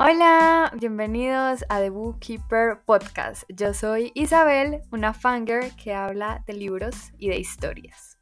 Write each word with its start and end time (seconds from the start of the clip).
Hola, 0.00 0.70
bienvenidos 0.78 1.64
a 1.68 1.80
The 1.80 1.90
Bookkeeper 1.90 2.82
Podcast. 2.86 3.42
Yo 3.48 3.74
soy 3.74 4.12
Isabel, 4.14 4.82
una 4.92 5.12
fanger 5.12 5.72
que 5.72 5.92
habla 5.92 6.44
de 6.46 6.52
libros 6.52 7.10
y 7.18 7.30
de 7.30 7.40
historias. 7.40 8.16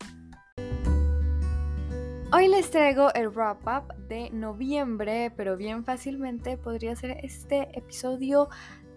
Hoy 2.33 2.49
les 2.49 2.71
traigo 2.71 3.13
el 3.13 3.29
wrap 3.29 3.61
up 3.67 3.95
de 4.09 4.31
noviembre, 4.31 5.31
pero 5.37 5.59
bien 5.59 5.85
fácilmente 5.85 6.57
podría 6.57 6.97
ser 6.97 7.19
este 7.23 7.69
episodio 7.79 8.49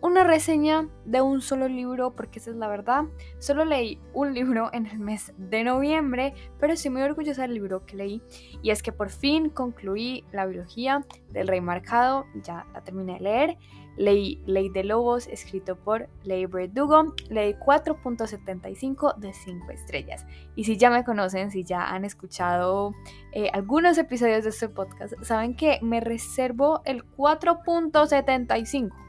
una 0.02 0.24
reseña 0.24 0.88
de 1.06 1.22
un 1.22 1.42
solo 1.42 1.68
libro, 1.68 2.16
porque 2.16 2.40
esa 2.40 2.52
es 2.52 2.56
la 2.56 2.68
verdad. 2.68 3.06
Solo 3.40 3.66
leí 3.66 4.00
un 4.14 4.34
libro 4.34 4.70
en 4.74 4.86
el 4.86 5.00
mes 5.00 5.34
de 5.38 5.64
noviembre, 5.64 6.34
pero 6.60 6.74
estoy 6.74 6.92
muy 6.92 7.02
orgullosa 7.02 7.44
del 7.44 7.54
libro 7.54 7.86
que 7.86 7.98
leí. 7.98 8.22
Y 8.62 8.72
es 8.72 8.82
que 8.82 8.92
por 8.92 9.10
fin 9.10 9.50
concluí 9.50 10.26
la 10.32 10.46
biología 10.46 11.06
del 11.32 11.48
rey 11.48 11.62
marcado, 11.62 12.26
ya 12.44 12.66
la 12.74 12.84
terminé 12.84 13.14
de 13.14 13.20
leer. 13.20 13.58
Leí 13.98 14.42
Ley 14.46 14.70
de 14.70 14.86
Lobos, 14.86 15.28
escrito 15.28 15.76
por 15.76 16.08
Leigh 16.24 16.70
Dugo. 16.70 17.14
Leí 17.30 17.54
4.75 17.56 19.18
de 19.18 19.34
5 19.34 19.72
estrellas. 19.72 20.26
Y 20.56 20.64
si 20.64 20.78
ya 20.78 20.90
me 20.90 21.04
conocen, 21.04 21.52
si 21.52 21.66
ya 21.66 21.84
han 21.90 22.06
escuchado 22.06 22.94
eh, 23.34 23.50
algunos 23.52 23.98
episodios 23.98 24.46
de 24.46 24.52
este 24.52 24.70
podcast, 24.70 25.16
saben 25.22 25.54
que 25.54 25.80
me 25.82 26.00
reservo 26.00 26.82
el 26.86 27.04
4.75 27.18 29.09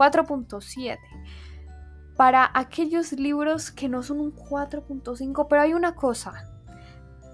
4.7 0.00 0.98
para 2.16 2.50
aquellos 2.54 3.12
libros 3.12 3.70
que 3.70 3.88
no 3.88 4.02
son 4.02 4.20
un 4.20 4.34
4.5, 4.34 5.46
pero 5.48 5.62
hay 5.62 5.74
una 5.74 5.94
cosa 5.94 6.50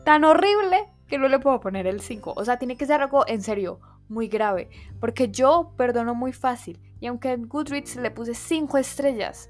tan 0.05 0.24
horrible 0.24 0.88
que 1.07 1.19
no 1.19 1.29
le 1.29 1.38
puedo 1.38 1.60
poner 1.60 1.87
el 1.87 2.01
5. 2.01 2.34
O 2.37 2.45
sea, 2.45 2.59
tiene 2.59 2.77
que 2.77 2.87
ser 2.87 3.02
algo 3.02 3.27
en 3.29 3.43
serio, 3.43 3.80
muy 4.09 4.27
grave, 4.27 4.68
porque 5.01 5.30
yo 5.30 5.74
perdono 5.77 6.15
muy 6.15 6.32
fácil. 6.32 6.80
Y 7.01 7.07
aunque 7.07 7.32
en 7.32 7.49
Goodreads 7.49 7.96
le 7.96 8.10
puse 8.10 8.35
5 8.35 8.79
estrellas, 8.79 9.49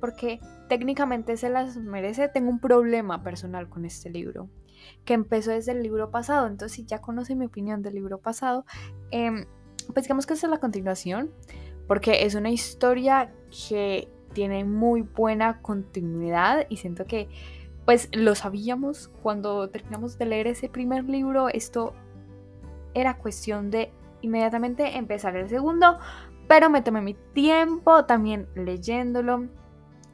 porque 0.00 0.40
técnicamente 0.68 1.36
se 1.36 1.50
las 1.50 1.76
merece, 1.76 2.28
tengo 2.28 2.50
un 2.50 2.60
problema 2.60 3.22
personal 3.22 3.68
con 3.68 3.84
este 3.84 4.08
libro, 4.08 4.48
que 5.04 5.12
empezó 5.12 5.50
desde 5.50 5.72
el 5.72 5.82
libro 5.82 6.10
pasado. 6.10 6.46
Entonces, 6.46 6.76
si 6.76 6.86
ya 6.86 7.00
conocen 7.00 7.38
mi 7.38 7.46
opinión 7.46 7.82
del 7.82 7.94
libro 7.94 8.18
pasado, 8.18 8.64
eh, 9.10 9.46
pues 9.92 10.04
digamos 10.04 10.26
que 10.26 10.34
esta 10.34 10.46
es 10.46 10.50
la 10.50 10.60
continuación 10.60 11.30
porque 11.86 12.24
es 12.24 12.34
una 12.34 12.50
historia 12.50 13.32
que 13.68 14.08
tiene 14.32 14.64
muy 14.64 15.02
buena 15.02 15.62
continuidad 15.62 16.66
y 16.68 16.76
siento 16.76 17.06
que 17.06 17.28
pues 17.84 18.08
lo 18.12 18.34
sabíamos 18.34 19.10
cuando 19.22 19.68
terminamos 19.68 20.18
de 20.18 20.26
leer 20.26 20.46
ese 20.46 20.68
primer 20.68 21.04
libro, 21.04 21.48
esto 21.48 21.94
era 22.94 23.18
cuestión 23.18 23.70
de 23.70 23.92
inmediatamente 24.22 24.96
empezar 24.96 25.36
el 25.36 25.48
segundo, 25.48 25.98
pero 26.48 26.70
me 26.70 26.82
tomé 26.82 27.02
mi 27.02 27.14
tiempo 27.34 28.04
también 28.06 28.48
leyéndolo. 28.54 29.48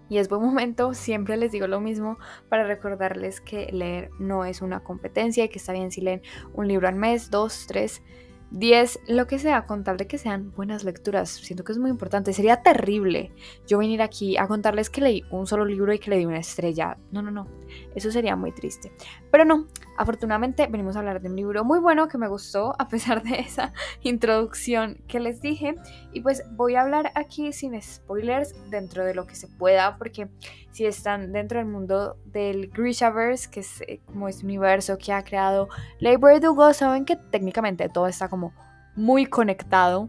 Y 0.08 0.18
es 0.18 0.28
buen 0.28 0.42
momento, 0.46 0.94
siempre 0.94 1.36
les 1.36 1.52
digo 1.52 1.68
lo 1.68 1.80
mismo, 1.80 2.18
para 2.48 2.64
recordarles 2.64 3.40
que 3.40 3.70
leer 3.72 4.10
no 4.18 4.44
es 4.44 4.62
una 4.62 4.80
competencia 4.80 5.44
y 5.44 5.48
que 5.48 5.58
está 5.58 5.72
bien 5.72 5.92
si 5.92 6.00
leen 6.00 6.22
un 6.52 6.66
libro 6.66 6.88
al 6.88 6.96
mes, 6.96 7.30
dos, 7.30 7.66
tres, 7.68 8.02
10, 8.50 9.00
lo 9.08 9.26
que 9.26 9.38
sea, 9.38 9.66
con 9.66 9.84
tal 9.84 9.96
de 9.96 10.06
que 10.06 10.18
sean 10.18 10.52
buenas 10.52 10.82
lecturas. 10.84 11.30
Siento 11.30 11.64
que 11.64 11.72
es 11.72 11.78
muy 11.78 11.90
importante. 11.90 12.32
Sería 12.32 12.62
terrible 12.62 13.32
yo 13.66 13.78
venir 13.78 14.02
aquí 14.02 14.36
a 14.36 14.48
contarles 14.48 14.90
que 14.90 15.00
leí 15.00 15.24
un 15.30 15.46
solo 15.46 15.64
libro 15.64 15.92
y 15.92 15.98
que 15.98 16.10
le 16.10 16.18
di 16.18 16.26
una 16.26 16.38
estrella. 16.38 16.98
No, 17.12 17.22
no, 17.22 17.30
no. 17.30 17.46
Eso 17.94 18.10
sería 18.10 18.36
muy 18.36 18.52
triste. 18.52 18.92
Pero 19.30 19.44
no, 19.44 19.66
afortunadamente 19.96 20.66
venimos 20.66 20.96
a 20.96 21.00
hablar 21.00 21.20
de 21.20 21.28
un 21.28 21.36
libro 21.36 21.64
muy 21.64 21.78
bueno 21.80 22.08
que 22.08 22.18
me 22.18 22.28
gustó 22.28 22.74
a 22.78 22.88
pesar 22.88 23.22
de 23.22 23.40
esa 23.40 23.72
introducción 24.02 24.98
que 25.08 25.20
les 25.20 25.40
dije. 25.40 25.74
Y 26.12 26.20
pues 26.20 26.44
voy 26.52 26.76
a 26.76 26.82
hablar 26.82 27.12
aquí 27.14 27.52
sin 27.52 27.80
spoilers 27.80 28.54
dentro 28.70 29.04
de 29.04 29.14
lo 29.14 29.26
que 29.26 29.34
se 29.34 29.48
pueda, 29.48 29.96
porque 29.98 30.28
si 30.72 30.86
están 30.86 31.32
dentro 31.32 31.58
del 31.58 31.66
mundo 31.66 32.16
del 32.26 32.68
Grishaverse, 32.70 33.50
que 33.50 33.60
es 33.60 33.80
eh, 33.82 34.00
como 34.06 34.28
este 34.28 34.44
universo 34.44 34.96
que 34.98 35.12
ha 35.12 35.22
creado 35.22 35.68
Labor 35.98 36.40
Dugo, 36.40 36.72
saben 36.72 37.04
que 37.04 37.16
técnicamente 37.16 37.88
todo 37.88 38.06
está 38.06 38.28
como 38.28 38.52
muy 38.94 39.26
conectado, 39.26 40.08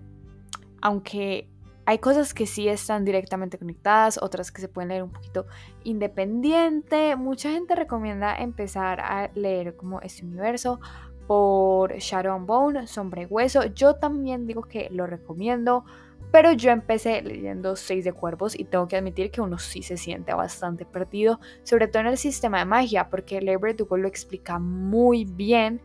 aunque 0.82 1.50
hay 1.86 1.98
cosas 2.00 2.34
que 2.34 2.46
sí 2.46 2.68
están 2.68 3.06
directamente 3.06 3.58
conectadas, 3.58 4.20
otras 4.22 4.52
que 4.52 4.62
se 4.62 4.68
pueden 4.68 4.90
leer 4.90 5.04
un 5.04 5.12
poquito 5.12 5.46
independiente. 5.84 7.16
Mucha 7.16 7.52
gente 7.52 7.76
recomienda 7.76 8.36
empezar 8.36 9.00
a 9.00 9.32
leer 9.34 9.76
como 9.76 10.00
este 10.02 10.26
universo 10.26 10.80
por 11.28 11.94
Shadow 11.98 12.40
Bone, 12.46 12.88
Sombra 12.88 13.24
y 13.24 13.26
Hueso. 13.26 13.66
Yo 13.74 13.96
también 13.96 14.46
digo 14.46 14.64
que 14.64 14.90
lo 14.92 15.08
recomiendo, 15.08 15.86
pero 16.32 16.54
yo 16.54 16.72
empecé 16.72 17.22
leyendo 17.22 17.76
Seis 17.76 18.06
de 18.06 18.14
Cuervos 18.14 18.58
y 18.58 18.66
tengo 18.66 18.88
que 18.88 18.98
admitir 18.98 19.32
que 19.32 19.42
uno 19.42 19.58
sí 19.58 19.82
se 19.82 19.98
siente 19.98 20.34
bastante 20.34 20.86
perdido, 20.86 21.40
sobre 21.64 21.88
todo 21.88 22.02
en 22.02 22.08
el 22.08 22.18
sistema 22.18 22.60
de 22.60 22.66
magia, 22.66 23.10
porque 23.10 23.42
Labor 23.42 23.76
Dugo 23.76 23.98
lo 23.98 24.08
explica 24.08 24.60
muy 24.60 25.26
bien 25.26 25.82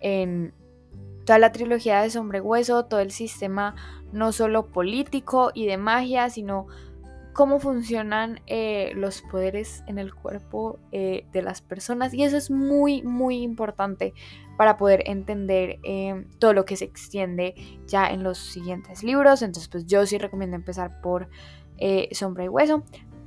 en 0.00 0.54
toda 1.24 1.38
la 1.38 1.52
trilogía 1.52 2.02
de 2.02 2.10
Sombre 2.10 2.40
Hueso, 2.40 2.84
todo 2.84 3.00
el 3.00 3.10
sistema 3.10 3.74
no 4.12 4.32
solo 4.32 4.66
político 4.66 5.50
y 5.54 5.66
de 5.66 5.76
magia, 5.76 6.30
sino 6.30 6.66
cómo 7.34 7.58
funcionan 7.58 8.40
eh, 8.46 8.92
los 8.94 9.20
poderes 9.22 9.82
en 9.88 9.98
el 9.98 10.14
cuerpo 10.14 10.78
eh, 10.92 11.26
de 11.32 11.42
las 11.42 11.60
personas. 11.60 12.14
Y 12.14 12.22
eso 12.22 12.36
es 12.36 12.50
muy, 12.50 13.02
muy 13.02 13.42
importante 13.42 14.14
para 14.56 14.76
poder 14.76 15.02
entender 15.06 15.80
eh, 15.82 16.24
todo 16.38 16.54
lo 16.54 16.64
que 16.64 16.76
se 16.76 16.84
extiende 16.84 17.54
ya 17.86 18.06
en 18.06 18.22
los 18.22 18.38
siguientes 18.38 19.02
libros. 19.02 19.42
Entonces, 19.42 19.68
pues 19.68 19.84
yo 19.86 20.06
sí 20.06 20.16
recomiendo 20.16 20.56
empezar 20.56 21.00
por 21.02 21.28
Sombra 22.12 22.44
y 22.44 22.48
Hueso. 22.48 22.84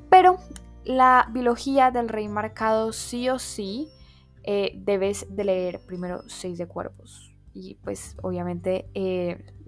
Pero 0.10 0.38
la 0.86 1.28
biología 1.32 1.92
del 1.92 2.08
rey 2.08 2.30
marcado 2.30 2.94
sí 2.94 3.30
o 3.30 3.38
sí 3.40 3.90
debes 4.74 5.28
de 5.30 5.44
leer 5.44 5.82
primero 5.86 6.24
Seis 6.28 6.58
de 6.58 6.66
Cuervos. 6.66 7.27
Y 7.58 7.76
pues 7.84 8.16
obviamente 8.22 8.88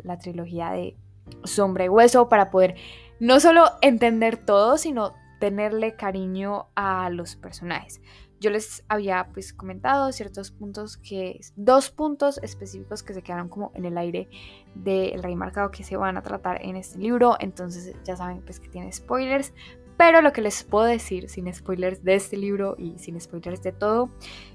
la 0.03 0.19
trilogía 0.19 0.69
de 0.71 0.95
sombra 1.43 1.85
y 1.85 1.89
hueso 1.89 2.29
para 2.29 2.51
poder 2.51 2.75
no 3.19 3.39
solo 3.39 3.65
entender 3.81 4.37
todo, 4.37 4.77
sino 4.77 5.13
tenerle 5.39 5.95
cariño 5.95 6.67
a 6.75 7.09
los 7.09 7.35
personajes. 7.35 8.01
Yo 8.39 8.51
les 8.51 8.85
había 8.87 9.29
pues 9.33 9.51
comentado 9.53 10.11
ciertos 10.11 10.51
puntos 10.51 10.97
que, 10.97 11.41
dos 11.55 11.89
puntos 11.89 12.39
específicos 12.43 13.03
que 13.03 13.13
se 13.13 13.21
quedaron 13.21 13.49
como 13.49 13.71
en 13.73 13.85
el 13.85 13.97
aire 13.97 14.29
del 14.75 15.21
rey 15.23 15.35
marcado 15.35 15.71
que 15.71 15.83
se 15.83 15.97
van 15.97 16.15
a 16.15 16.21
tratar 16.21 16.63
en 16.63 16.75
este 16.75 16.99
libro, 16.99 17.35
entonces 17.39 17.95
ya 18.05 18.15
saben 18.15 18.41
pues 18.41 18.59
que 18.59 18.69
tiene 18.69 18.93
spoilers, 18.93 19.53
pero 19.97 20.21
lo 20.21 20.31
que 20.31 20.41
les 20.41 20.63
puedo 20.63 20.85
decir 20.85 21.27
sin 21.27 21.53
spoilers 21.53 22.01
de 22.03 22.15
este 22.15 22.37
libro 22.37 22.75
y 22.77 22.97
sin 22.99 23.19
spoilers 23.19 23.61
de 23.61 23.73
todo, 23.73 24.09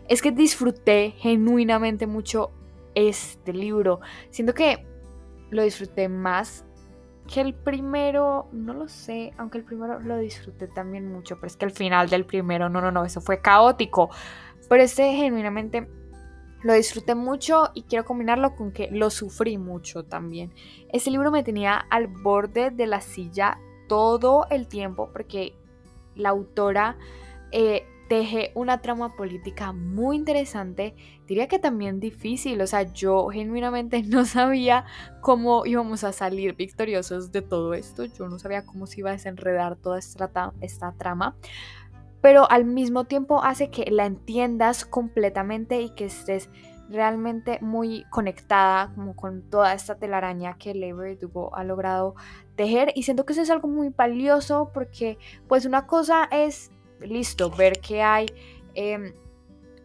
es 0.09 0.23
que 0.23 0.31
disfruté 0.31 1.13
genuinamente 1.19 2.07
mucho 2.07 2.53
este 2.95 3.53
libro. 3.53 4.01
Siento 4.31 4.55
que 4.55 4.87
lo 5.51 5.63
disfruté 5.63 6.09
más 6.09 6.65
que 7.33 7.41
el 7.41 7.55
primero, 7.55 8.49
no 8.53 8.75
lo 8.75 8.89
sé, 8.89 9.33
aunque 9.39 9.59
el 9.59 9.65
primero 9.65 9.99
lo 10.01 10.19
disfruté 10.19 10.69
también 10.69 11.11
mucho, 11.11 11.37
pero 11.37 11.47
es 11.47 11.57
que 11.57 11.65
el 11.65 11.71
final 11.71 12.11
del 12.11 12.27
primero, 12.27 12.69
no, 12.69 12.81
no, 12.81 12.91
no, 12.91 13.05
eso 13.05 13.21
fue 13.21 13.41
caótico. 13.41 14.11
Pero 14.69 14.83
este 14.83 15.13
genuinamente 15.15 15.89
lo 16.63 16.73
disfruté 16.73 17.15
mucho 17.15 17.71
y 17.75 17.83
quiero 17.83 18.05
combinarlo 18.05 18.57
con 18.57 18.73
que 18.73 18.89
lo 18.91 19.11
sufrí 19.11 19.59
mucho 19.59 20.05
también. 20.05 20.53
Este 20.93 21.11
libro 21.11 21.31
me 21.31 21.43
tenía 21.43 21.77
al 21.77 22.07
borde 22.07 22.71
de 22.71 22.87
la 22.87 23.01
silla 23.01 23.59
todo 23.89 24.47
el 24.51 24.67
tiempo 24.67 25.11
porque 25.13 25.55
la 26.15 26.31
autora 26.31 26.97
eh, 27.53 27.87
teje 28.09 28.53
una 28.55 28.81
trama 28.81 29.17
política 29.17 29.73
muy 29.73 30.17
interesante, 30.17 30.95
diría 31.27 31.49
que 31.49 31.59
también 31.59 32.01
difícil, 32.01 32.61
o 32.61 32.67
sea, 32.67 32.83
yo 32.83 33.29
genuinamente 33.29 34.03
no 34.07 34.25
sabía 34.25 34.85
cómo 35.21 35.67
íbamos 35.67 36.05
a 36.05 36.13
salir 36.13 36.55
victoriosos 36.55 37.33
de 37.33 37.43
todo 37.43 37.75
esto, 37.75 38.05
yo 38.05 38.29
no 38.29 38.39
sabía 38.39 38.65
cómo 38.65 38.87
se 38.87 39.01
iba 39.01 39.11
a 39.11 39.15
desenredar 39.15 39.77
toda 39.77 39.99
esta, 39.99 40.53
trama, 40.99 41.37
pero 42.21 42.51
al 42.51 42.65
mismo 42.65 43.05
tiempo 43.05 43.43
hace 43.43 43.71
que 43.71 43.91
la 43.91 44.07
entiendas 44.07 44.85
completamente 44.85 45.81
y 45.81 45.91
que 45.91 46.07
estés 46.07 46.51
realmente 46.89 47.59
muy 47.63 48.05
conectada 48.11 48.93
como 48.95 49.17
con 49.17 49.43
toda 49.49 49.73
esta 49.73 49.97
telaraña 49.97 50.59
que 50.59 50.75
Lever 50.75 51.19
Dugo 51.19 51.55
ha 51.57 51.65
logrado 51.65 52.15
tejer 52.57 52.93
y 52.95 53.03
siento 53.05 53.25
que 53.25 53.33
eso 53.33 53.43
es 53.43 53.51
algo 53.51 53.69
muy 53.69 53.89
valioso 53.89 54.71
porque 54.73 55.19
pues 55.49 55.65
una 55.65 55.87
cosa 55.87 56.25
es 56.31 56.71
listo, 57.07 57.51
ver 57.51 57.81
que 57.81 58.03
hay 58.03 58.27
em, 58.75 59.15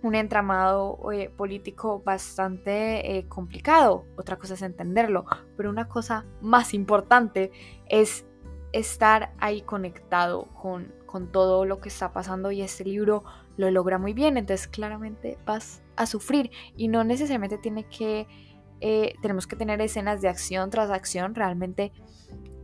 un 0.01 0.15
entramado 0.15 1.11
eh, 1.11 1.29
político 1.29 2.01
bastante 2.03 3.17
eh, 3.17 3.27
complicado. 3.27 4.05
Otra 4.17 4.37
cosa 4.37 4.53
es 4.53 4.61
entenderlo, 4.61 5.25
pero 5.57 5.69
una 5.69 5.87
cosa 5.87 6.25
más 6.41 6.73
importante 6.73 7.51
es 7.87 8.25
estar 8.71 9.33
ahí 9.39 9.61
conectado 9.61 10.45
con, 10.53 10.93
con 11.05 11.31
todo 11.31 11.65
lo 11.65 11.79
que 11.79 11.89
está 11.89 12.13
pasando 12.13 12.51
y 12.51 12.61
este 12.61 12.85
libro 12.85 13.23
lo 13.57 13.71
logra 13.71 13.97
muy 13.97 14.13
bien, 14.13 14.37
entonces 14.37 14.67
claramente 14.67 15.37
vas 15.45 15.81
a 15.95 16.05
sufrir 16.05 16.51
y 16.77 16.87
no 16.87 17.03
necesariamente 17.03 17.57
tiene 17.57 17.83
que 17.85 18.27
eh, 18.81 19.15
tenemos 19.21 19.45
que 19.45 19.55
tener 19.55 19.81
escenas 19.81 20.21
de 20.21 20.29
acción 20.29 20.69
tras 20.69 20.89
acción. 20.89 21.35
Realmente 21.35 21.91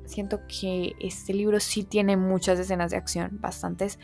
siento 0.06 0.42
que 0.48 0.94
este 1.00 1.34
libro 1.34 1.60
sí 1.60 1.84
tiene 1.84 2.16
muchas 2.18 2.60
escenas 2.60 2.92
de 2.92 2.98
acción, 2.98 3.38
bastantes, 3.42 4.00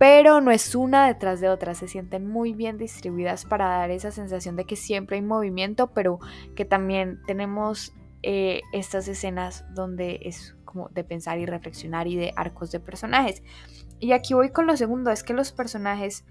pero 0.00 0.40
no 0.40 0.50
es 0.50 0.74
una 0.74 1.06
detrás 1.06 1.42
de 1.42 1.50
otra, 1.50 1.74
se 1.74 1.86
sienten 1.86 2.26
muy 2.26 2.54
bien 2.54 2.78
distribuidas 2.78 3.44
para 3.44 3.68
dar 3.68 3.90
esa 3.90 4.10
sensación 4.10 4.56
de 4.56 4.64
que 4.64 4.74
siempre 4.74 5.16
hay 5.16 5.22
movimiento, 5.22 5.88
pero 5.92 6.20
que 6.56 6.64
también 6.64 7.20
tenemos 7.26 7.92
eh, 8.22 8.62
estas 8.72 9.08
escenas 9.08 9.66
donde 9.74 10.20
es 10.22 10.56
como 10.64 10.88
de 10.88 11.04
pensar 11.04 11.38
y 11.38 11.44
reflexionar 11.44 12.08
y 12.08 12.16
de 12.16 12.32
arcos 12.34 12.72
de 12.72 12.80
personajes. 12.80 13.42
Y 13.98 14.12
aquí 14.12 14.32
voy 14.32 14.52
con 14.52 14.66
lo 14.66 14.74
segundo, 14.78 15.10
es 15.10 15.22
que 15.22 15.34
los 15.34 15.52
personajes 15.52 16.24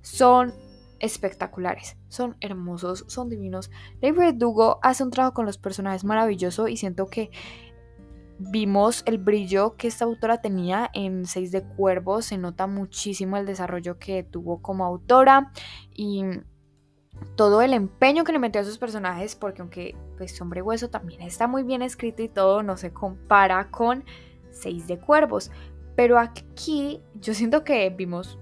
son 0.00 0.54
espectaculares, 1.00 1.96
son 2.06 2.36
hermosos, 2.40 3.04
son 3.08 3.28
divinos. 3.28 3.72
David 4.00 4.34
Dugo 4.34 4.78
hace 4.80 5.02
un 5.02 5.10
trabajo 5.10 5.34
con 5.34 5.46
los 5.46 5.58
personajes 5.58 6.04
maravilloso 6.04 6.68
y 6.68 6.76
siento 6.76 7.08
que 7.08 7.32
vimos 8.38 9.02
el 9.06 9.18
brillo 9.18 9.76
que 9.76 9.88
esta 9.88 10.04
autora 10.04 10.40
tenía 10.40 10.90
en 10.94 11.26
Seis 11.26 11.50
de 11.50 11.62
Cuervos, 11.62 12.26
se 12.26 12.38
nota 12.38 12.66
muchísimo 12.66 13.36
el 13.36 13.46
desarrollo 13.46 13.98
que 13.98 14.22
tuvo 14.22 14.62
como 14.62 14.84
autora 14.84 15.52
y 15.94 16.24
todo 17.34 17.62
el 17.62 17.74
empeño 17.74 18.24
que 18.24 18.32
le 18.32 18.38
metió 18.38 18.60
a 18.60 18.64
sus 18.64 18.78
personajes, 18.78 19.34
porque 19.34 19.62
aunque 19.62 19.96
pues 20.16 20.40
Hombre 20.40 20.62
Hueso 20.62 20.88
también 20.88 21.22
está 21.22 21.46
muy 21.46 21.62
bien 21.62 21.82
escrito 21.82 22.22
y 22.22 22.28
todo, 22.28 22.62
no 22.62 22.76
se 22.76 22.92
compara 22.92 23.70
con 23.70 24.04
Seis 24.50 24.86
de 24.86 24.98
Cuervos. 24.98 25.50
Pero 25.96 26.18
aquí 26.18 27.02
yo 27.14 27.34
siento 27.34 27.64
que 27.64 27.90
vimos 27.90 28.38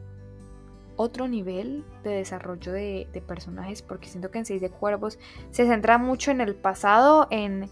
otro 0.97 1.29
nivel 1.29 1.85
de 2.03 2.11
desarrollo 2.11 2.73
de, 2.73 3.09
de 3.13 3.21
personajes, 3.23 3.83
porque 3.83 4.09
siento 4.09 4.31
que 4.31 4.39
en 4.39 4.47
Seis 4.47 4.61
de 4.61 4.71
Cuervos 4.71 5.19
se 5.51 5.67
centra 5.67 5.97
mucho 5.97 6.31
en 6.31 6.43
el 6.43 6.55
pasado, 6.55 7.29
en 7.31 7.71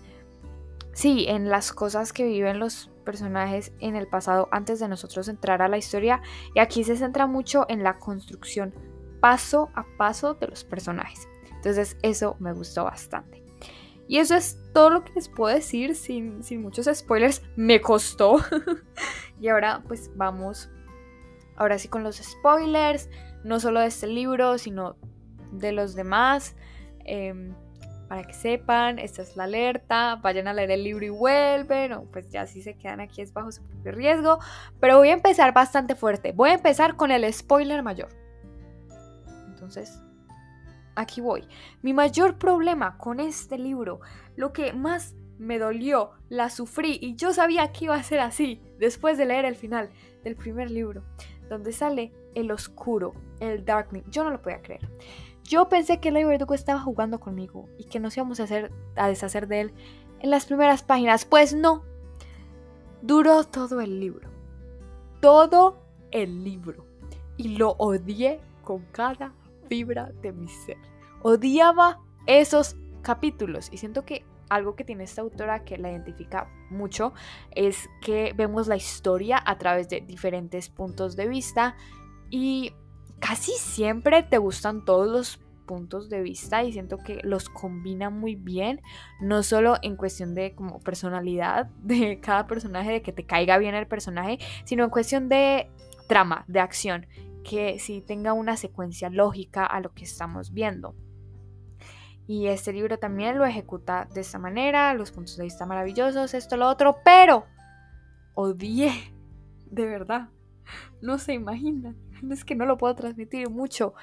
sí, 0.95 1.27
en 1.29 1.51
las 1.51 1.73
cosas 1.73 2.13
que 2.13 2.25
viven 2.25 2.59
los 2.59 2.91
personajes 3.05 3.73
en 3.81 3.97
el 3.97 4.09
pasado 4.09 4.49
antes 4.51 4.81
de 4.81 4.89
nosotros 4.89 5.29
entrar 5.29 5.63
a 5.63 5.69
la 5.69 5.77
historia 5.77 6.23
y 6.55 6.61
aquí 6.61 6.85
se 6.85 6.97
centra 6.97 7.27
mucho 7.27 7.67
en 7.69 7.83
la 7.83 7.99
construcción 7.99 8.75
paso 9.21 9.71
a 9.75 9.85
paso 9.97 10.35
de 10.35 10.49
los 10.49 10.65
personajes. 10.65 11.29
Entonces 11.51 11.97
eso 12.03 12.37
me 12.41 12.53
gustó 12.53 12.85
bastante. 12.85 13.43
Y 14.07 14.19
eso 14.19 14.35
es 14.35 14.59
todo 14.75 14.91
lo 14.91 15.05
que 15.05 15.15
les 15.15 15.29
puedo 15.29 15.55
decir 15.55 15.95
sin, 15.95 16.43
sin 16.45 16.61
muchos 16.61 16.89
spoilers. 16.93 17.43
Me 17.57 17.81
costó. 17.81 18.37
y 19.41 19.49
ahora 19.49 19.83
pues 19.89 20.11
vamos, 20.15 20.69
ahora 21.57 21.79
sí 21.79 21.89
con 21.89 22.03
los 22.03 22.17
spoilers, 22.17 23.09
no 23.45 23.61
solo 23.61 23.81
de 23.81 23.87
este 23.87 24.07
libro, 24.07 24.59
sino 24.59 24.97
de 25.53 25.73
los 25.73 25.95
demás. 25.95 26.55
Eh, 27.07 27.55
para 28.15 28.29
que 28.29 28.33
sepan, 28.33 29.01
esta 29.01 29.23
es 29.23 29.35
la 29.35 29.43
alerta, 29.43 30.21
vayan 30.23 30.47
a 30.47 30.53
leer 30.53 30.71
el 30.71 30.85
libro 30.85 31.05
y 31.05 31.09
vuelven, 31.09 31.95
o 31.95 32.05
pues 32.05 32.31
ya 32.31 32.47
si 32.47 32.63
se 32.63 32.75
quedan 32.75 33.01
aquí 33.01 33.23
es 33.23 33.33
bajo 33.33 33.51
su 33.51 33.61
propio 33.65 33.91
riesgo, 33.91 34.39
pero 34.79 34.99
voy 34.99 35.09
a 35.09 35.15
empezar 35.15 35.53
bastante 35.53 35.97
fuerte, 35.97 36.31
voy 36.31 36.51
a 36.51 36.55
empezar 36.55 36.95
con 36.95 37.11
el 37.11 37.35
spoiler 37.35 37.83
mayor. 37.83 38.11
Entonces, 39.49 40.01
aquí 40.95 41.21
voy. 41.21 41.49
Mi 41.83 41.93
mayor 41.93 42.39
problema 42.39 42.99
con 42.99 43.19
este 43.19 43.59
libro, 43.59 43.99
lo 44.37 44.53
que 44.53 44.73
más 44.73 45.17
me 45.37 45.59
dolió, 45.59 46.13
la 46.29 46.51
sufrí 46.51 47.01
y 47.03 47.17
yo 47.17 47.33
sabía 47.33 47.73
que 47.73 47.87
iba 47.87 47.97
a 47.97 48.03
ser 48.05 48.21
así 48.21 48.63
después 48.79 49.19
de 49.19 49.27
leer 49.27 49.45
el 49.45 49.57
final 49.57 49.91
del 50.23 50.37
primer 50.37 50.71
libro, 50.71 51.03
donde 51.49 51.73
sale 51.73 52.13
el 52.37 52.53
oscuro, 52.53 53.13
el 53.41 53.65
darkening. 53.65 54.05
Yo 54.09 54.23
no 54.23 54.31
lo 54.31 54.41
podía 54.41 54.63
creer. 54.63 54.89
Yo 55.45 55.69
pensé 55.69 56.01
que 56.01 56.11
Ley 56.11 56.25
Verdugo 56.25 56.55
estaba 56.55 56.81
jugando 56.81 57.21
conmigo 57.21 57.69
y 57.79 57.85
que 57.85 58.01
nos 58.01 58.17
íbamos 58.17 58.41
a, 58.41 58.45
hacer, 58.45 58.73
a 58.97 59.09
deshacer 59.09 59.47
de 59.47 59.61
él 59.61 59.75
en 60.21 60.31
las 60.31 60.47
primeras 60.47 60.83
páginas. 60.83 61.25
Pues 61.25 61.55
no. 61.55 61.83
Duró 63.03 63.45
todo 63.45 63.81
el 63.83 64.01
libro. 64.01 64.31
Todo 65.21 65.83
el 66.11 66.43
libro. 66.43 66.87
Y 67.37 67.57
lo 67.57 67.73
odié 67.73 68.41
con 68.63 68.87
cada 68.93 69.35
fibra 69.69 70.13
de 70.23 70.33
mi 70.33 70.49
ser. 70.49 70.79
Odiaba 71.23 72.01
esos 72.27 72.77
capítulos. 73.03 73.69
Y 73.71 73.77
siento 73.77 74.07
que 74.07 74.25
algo 74.49 74.77
que 74.77 74.85
tiene 74.85 75.05
esta 75.05 75.23
autora 75.23 75.65
que 75.65 75.77
la 75.77 75.91
identifica 75.91 76.49
mucho 76.71 77.13
es 77.51 77.89
que 78.01 78.33
vemos 78.35 78.67
la 78.67 78.77
historia 78.77 79.43
a 79.45 79.59
través 79.59 79.89
de 79.89 80.01
diferentes 80.01 80.71
puntos 80.71 81.17
de 81.17 81.29
vista 81.29 81.77
y 82.31 82.73
casi 83.27 83.53
siempre 83.53 84.23
te 84.23 84.37
gustan 84.37 84.85
todos 84.85 85.09
los 85.11 85.41
puntos 85.65 86.11
de 86.11 86.21
vista 86.21 86.63
y 86.63 86.75
siento 86.75 86.99
que 86.99 87.21
los 87.23 87.49
combina 87.49 88.11
muy 88.11 88.35
bien, 88.35 88.83
no 89.19 89.43
solo 89.43 89.77
en 89.81 89.97
cuestión 89.97 90.35
de 90.35 90.55
como 90.55 90.79
personalidad 90.81 91.67
de 91.83 92.21
cada 92.21 92.47
personaje, 92.47 92.93
de 92.93 93.03
que 93.03 93.13
te 93.13 93.25
caiga 93.25 93.57
bien 93.57 93.75
el 93.75 93.87
personaje, 93.87 94.39
sino 94.65 94.85
en 94.85 94.91
cuestión 94.91 95.31
de 95.31 95.71
trama, 96.07 96.45
de 96.49 96.61
acción, 96.61 97.07
que 97.45 97.79
sí 97.79 98.03
tenga 98.03 98.35
una 98.35 98.59
secuencia 98.59 99.09
lógica 99.09 99.65
a 99.65 99.81
lo 99.81 99.95
que 99.95 100.05
estamos 100.05 100.53
viendo. 100.53 100.95
Y 102.27 102.49
este 102.49 102.75
libro 102.75 102.99
también 102.99 103.39
lo 103.39 103.47
ejecuta 103.47 104.07
de 104.13 104.21
esta 104.21 104.39
manera, 104.39 104.93
los 104.93 105.13
puntos 105.13 105.39
de 105.39 105.45
vista 105.45 105.65
maravillosos, 105.65 106.35
esto, 106.35 106.59
lo 106.59 106.69
otro, 106.69 106.99
pero 107.03 107.47
odié, 108.35 108.93
de 109.71 109.87
verdad, 109.87 110.29
no 111.01 111.19
se 111.19 111.33
imaginan 111.33 112.04
es 112.31 112.45
que 112.45 112.55
no 112.55 112.67
lo 112.67 112.79
puedo 112.79 112.95
transmitir 112.95 113.51
mucho. 113.51 113.95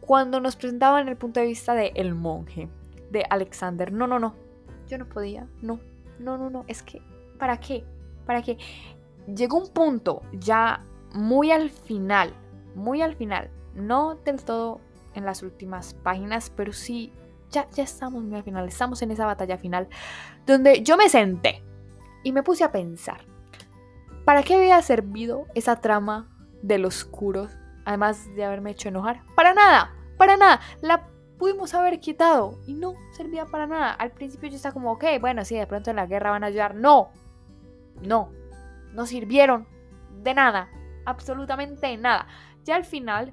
Cuando 0.00 0.40
nos 0.40 0.56
presentaban 0.56 1.08
el 1.08 1.16
punto 1.16 1.40
de 1.40 1.46
vista 1.46 1.74
de 1.74 1.92
el 1.94 2.14
monje, 2.14 2.68
de 3.10 3.24
Alexander, 3.28 3.92
no, 3.92 4.06
no, 4.06 4.18
no, 4.18 4.34
yo 4.86 4.98
no 4.98 5.08
podía, 5.08 5.46
no, 5.60 5.80
no, 6.18 6.38
no, 6.38 6.50
no, 6.50 6.64
es 6.66 6.82
que, 6.82 7.02
¿para 7.38 7.58
qué? 7.58 7.84
¿Para 8.26 8.42
qué? 8.42 8.58
Llegó 9.26 9.58
un 9.58 9.68
punto 9.68 10.22
ya 10.32 10.84
muy 11.12 11.50
al 11.50 11.70
final, 11.70 12.32
muy 12.74 13.02
al 13.02 13.14
final, 13.16 13.50
no 13.74 14.14
del 14.16 14.42
todo 14.42 14.80
en 15.14 15.24
las 15.24 15.42
últimas 15.42 15.94
páginas, 15.94 16.50
pero 16.54 16.72
sí, 16.72 17.12
ya, 17.50 17.68
ya 17.70 17.82
estamos 17.82 18.22
muy 18.22 18.36
al 18.36 18.44
final, 18.44 18.66
estamos 18.68 19.02
en 19.02 19.10
esa 19.10 19.26
batalla 19.26 19.58
final, 19.58 19.88
donde 20.46 20.82
yo 20.82 20.96
me 20.96 21.08
senté 21.08 21.62
y 22.22 22.32
me 22.32 22.42
puse 22.42 22.64
a 22.64 22.72
pensar, 22.72 23.20
¿para 24.24 24.42
qué 24.42 24.54
había 24.54 24.80
servido 24.82 25.46
esa 25.54 25.80
trama 25.80 26.37
del 26.62 26.84
oscuro, 26.84 27.48
además 27.84 28.26
de 28.34 28.44
haberme 28.44 28.70
hecho 28.70 28.88
enojar. 28.88 29.22
Para 29.34 29.54
nada, 29.54 29.94
para 30.16 30.36
nada. 30.36 30.60
La 30.82 31.06
pudimos 31.38 31.72
haber 31.74 32.00
quitado 32.00 32.58
y 32.66 32.74
no 32.74 32.94
servía 33.12 33.46
para 33.46 33.66
nada. 33.66 33.92
Al 33.92 34.10
principio 34.10 34.48
yo 34.48 34.56
estaba 34.56 34.72
como, 34.72 34.92
ok, 34.92 35.04
bueno, 35.20 35.44
sí, 35.44 35.56
de 35.56 35.66
pronto 35.66 35.90
en 35.90 35.96
la 35.96 36.06
guerra 36.06 36.30
van 36.30 36.44
a 36.44 36.48
ayudar. 36.48 36.74
No, 36.74 37.10
no, 38.02 38.30
no 38.92 39.06
sirvieron 39.06 39.66
de 40.22 40.34
nada, 40.34 40.68
absolutamente 41.04 41.96
nada. 41.96 42.26
Ya 42.64 42.76
al 42.76 42.84
final, 42.84 43.32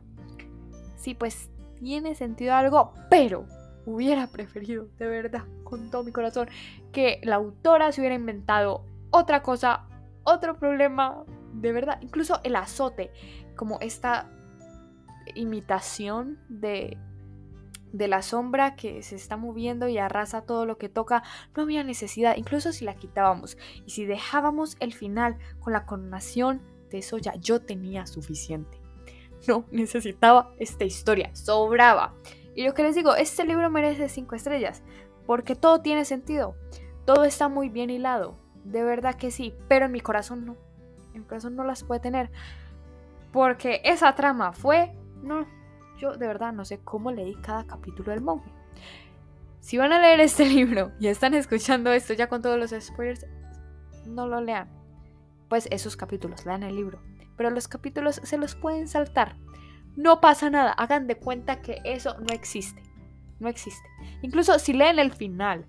sí, 0.95 1.15
pues 1.15 1.49
tiene 1.79 2.15
sentido 2.15 2.53
algo, 2.53 2.93
pero 3.09 3.45
hubiera 3.85 4.27
preferido, 4.27 4.87
de 4.97 5.07
verdad, 5.07 5.43
con 5.63 5.89
todo 5.89 6.03
mi 6.03 6.11
corazón, 6.11 6.47
que 6.91 7.19
la 7.23 7.35
autora 7.35 7.91
se 7.91 8.01
hubiera 8.01 8.15
inventado 8.15 8.85
otra 9.11 9.43
cosa, 9.43 9.87
otro 10.23 10.57
problema, 10.57 11.23
de 11.61 11.71
verdad, 11.71 11.99
incluso 12.01 12.39
el 12.43 12.55
azote, 12.55 13.11
como 13.55 13.79
esta 13.81 14.29
imitación 15.33 16.39
de, 16.49 16.97
de 17.91 18.07
la 18.07 18.21
sombra 18.21 18.75
que 18.75 19.01
se 19.01 19.15
está 19.15 19.37
moviendo 19.37 19.87
y 19.87 19.97
arrasa 19.97 20.41
todo 20.41 20.65
lo 20.65 20.77
que 20.77 20.89
toca, 20.89 21.23
no 21.55 21.63
había 21.63 21.83
necesidad, 21.83 22.35
incluso 22.37 22.71
si 22.71 22.85
la 22.85 22.95
quitábamos 22.95 23.57
y 23.85 23.91
si 23.91 24.05
dejábamos 24.05 24.77
el 24.79 24.93
final 24.93 25.37
con 25.59 25.73
la 25.73 25.85
coronación 25.85 26.61
de 26.89 26.99
eso 26.99 27.17
ya 27.17 27.35
yo 27.35 27.61
tenía 27.61 28.05
suficiente. 28.05 28.79
No 29.47 29.65
necesitaba 29.69 30.53
esta 30.57 30.85
historia, 30.85 31.29
sobraba. 31.35 32.15
Y 32.55 32.65
lo 32.65 32.73
que 32.73 32.83
les 32.83 32.95
digo, 32.95 33.15
este 33.15 33.45
libro 33.45 33.69
merece 33.69 34.09
cinco 34.09 34.35
estrellas, 34.35 34.81
porque 35.27 35.55
todo 35.55 35.81
tiene 35.81 36.05
sentido, 36.05 36.55
todo 37.05 37.25
está 37.25 37.47
muy 37.47 37.69
bien 37.69 37.89
hilado, 37.89 38.39
de 38.63 38.83
verdad 38.83 39.15
que 39.15 39.29
sí, 39.29 39.53
pero 39.67 39.85
en 39.85 39.91
mi 39.91 40.01
corazón 40.01 40.45
no 40.45 40.57
mi 41.19 41.25
corazón 41.25 41.55
no 41.55 41.63
las 41.63 41.83
puede 41.83 41.99
tener. 41.99 42.31
Porque 43.31 43.81
esa 43.83 44.15
trama 44.15 44.53
fue. 44.53 44.95
No, 45.21 45.45
yo 45.97 46.17
de 46.17 46.27
verdad 46.27 46.53
no 46.53 46.65
sé 46.65 46.79
cómo 46.79 47.11
leí 47.11 47.35
cada 47.35 47.65
capítulo 47.65 48.11
del 48.11 48.21
monje. 48.21 48.51
Si 49.59 49.77
van 49.77 49.91
a 49.91 49.99
leer 49.99 50.19
este 50.19 50.45
libro 50.49 50.91
y 50.99 51.07
están 51.07 51.33
escuchando 51.33 51.91
esto 51.91 52.13
ya 52.13 52.27
con 52.27 52.41
todos 52.41 52.59
los 52.59 52.71
spoilers, 52.83 53.25
no 54.05 54.27
lo 54.27 54.41
lean. 54.41 54.69
Pues 55.49 55.67
esos 55.71 55.95
capítulos, 55.95 56.45
lean 56.45 56.63
el 56.63 56.75
libro. 56.75 57.01
Pero 57.37 57.49
los 57.49 57.67
capítulos 57.67 58.21
se 58.23 58.37
los 58.37 58.55
pueden 58.55 58.87
saltar. 58.87 59.35
No 59.95 60.21
pasa 60.21 60.49
nada, 60.49 60.71
hagan 60.71 61.07
de 61.07 61.17
cuenta 61.17 61.61
que 61.61 61.81
eso 61.83 62.17
no 62.19 62.33
existe. 62.33 62.81
No 63.39 63.49
existe. 63.49 63.87
Incluso 64.21 64.59
si 64.59 64.73
leen 64.73 64.99
el 64.99 65.11
final 65.11 65.65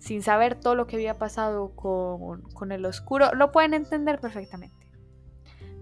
sin 0.00 0.22
saber 0.22 0.58
todo 0.58 0.74
lo 0.74 0.86
que 0.86 0.96
había 0.96 1.18
pasado 1.18 1.76
con, 1.76 2.72
el 2.72 2.84
oscuro, 2.84 3.32
lo 3.34 3.52
pueden 3.52 3.74
entender 3.74 4.18
perfectamente. 4.18 4.90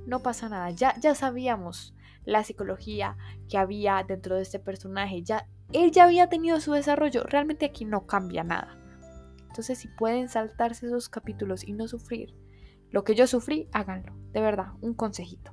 No 0.06 0.20
pasa 0.20 0.48
nada, 0.48 0.70
ya, 0.70 0.94
ya 1.00 1.14
sabíamos 1.14 1.94
la 2.24 2.44
psicología 2.44 3.16
que 3.48 3.56
había 3.56 4.04
dentro 4.06 4.36
de 4.36 4.42
este 4.42 4.58
personaje, 4.58 5.22
ya 5.22 5.46
él 5.72 5.92
ya 5.92 6.04
había 6.04 6.28
tenido 6.28 6.60
su 6.60 6.72
desarrollo. 6.72 7.24
Realmente 7.24 7.66
aquí 7.66 7.84
no 7.84 8.06
cambia 8.06 8.42
nada. 8.42 8.76
Entonces, 9.48 9.78
si 9.78 9.88
pueden 9.88 10.28
saltarse 10.28 10.86
esos 10.86 11.08
capítulos 11.08 11.64
y 11.64 11.72
no 11.72 11.88
sufrir 11.88 12.34
lo 12.90 13.04
que 13.04 13.14
yo 13.14 13.26
sufrí, 13.26 13.68
háganlo. 13.72 14.14
De 14.32 14.40
verdad, 14.40 14.72
un 14.80 14.94
consejito. 14.94 15.52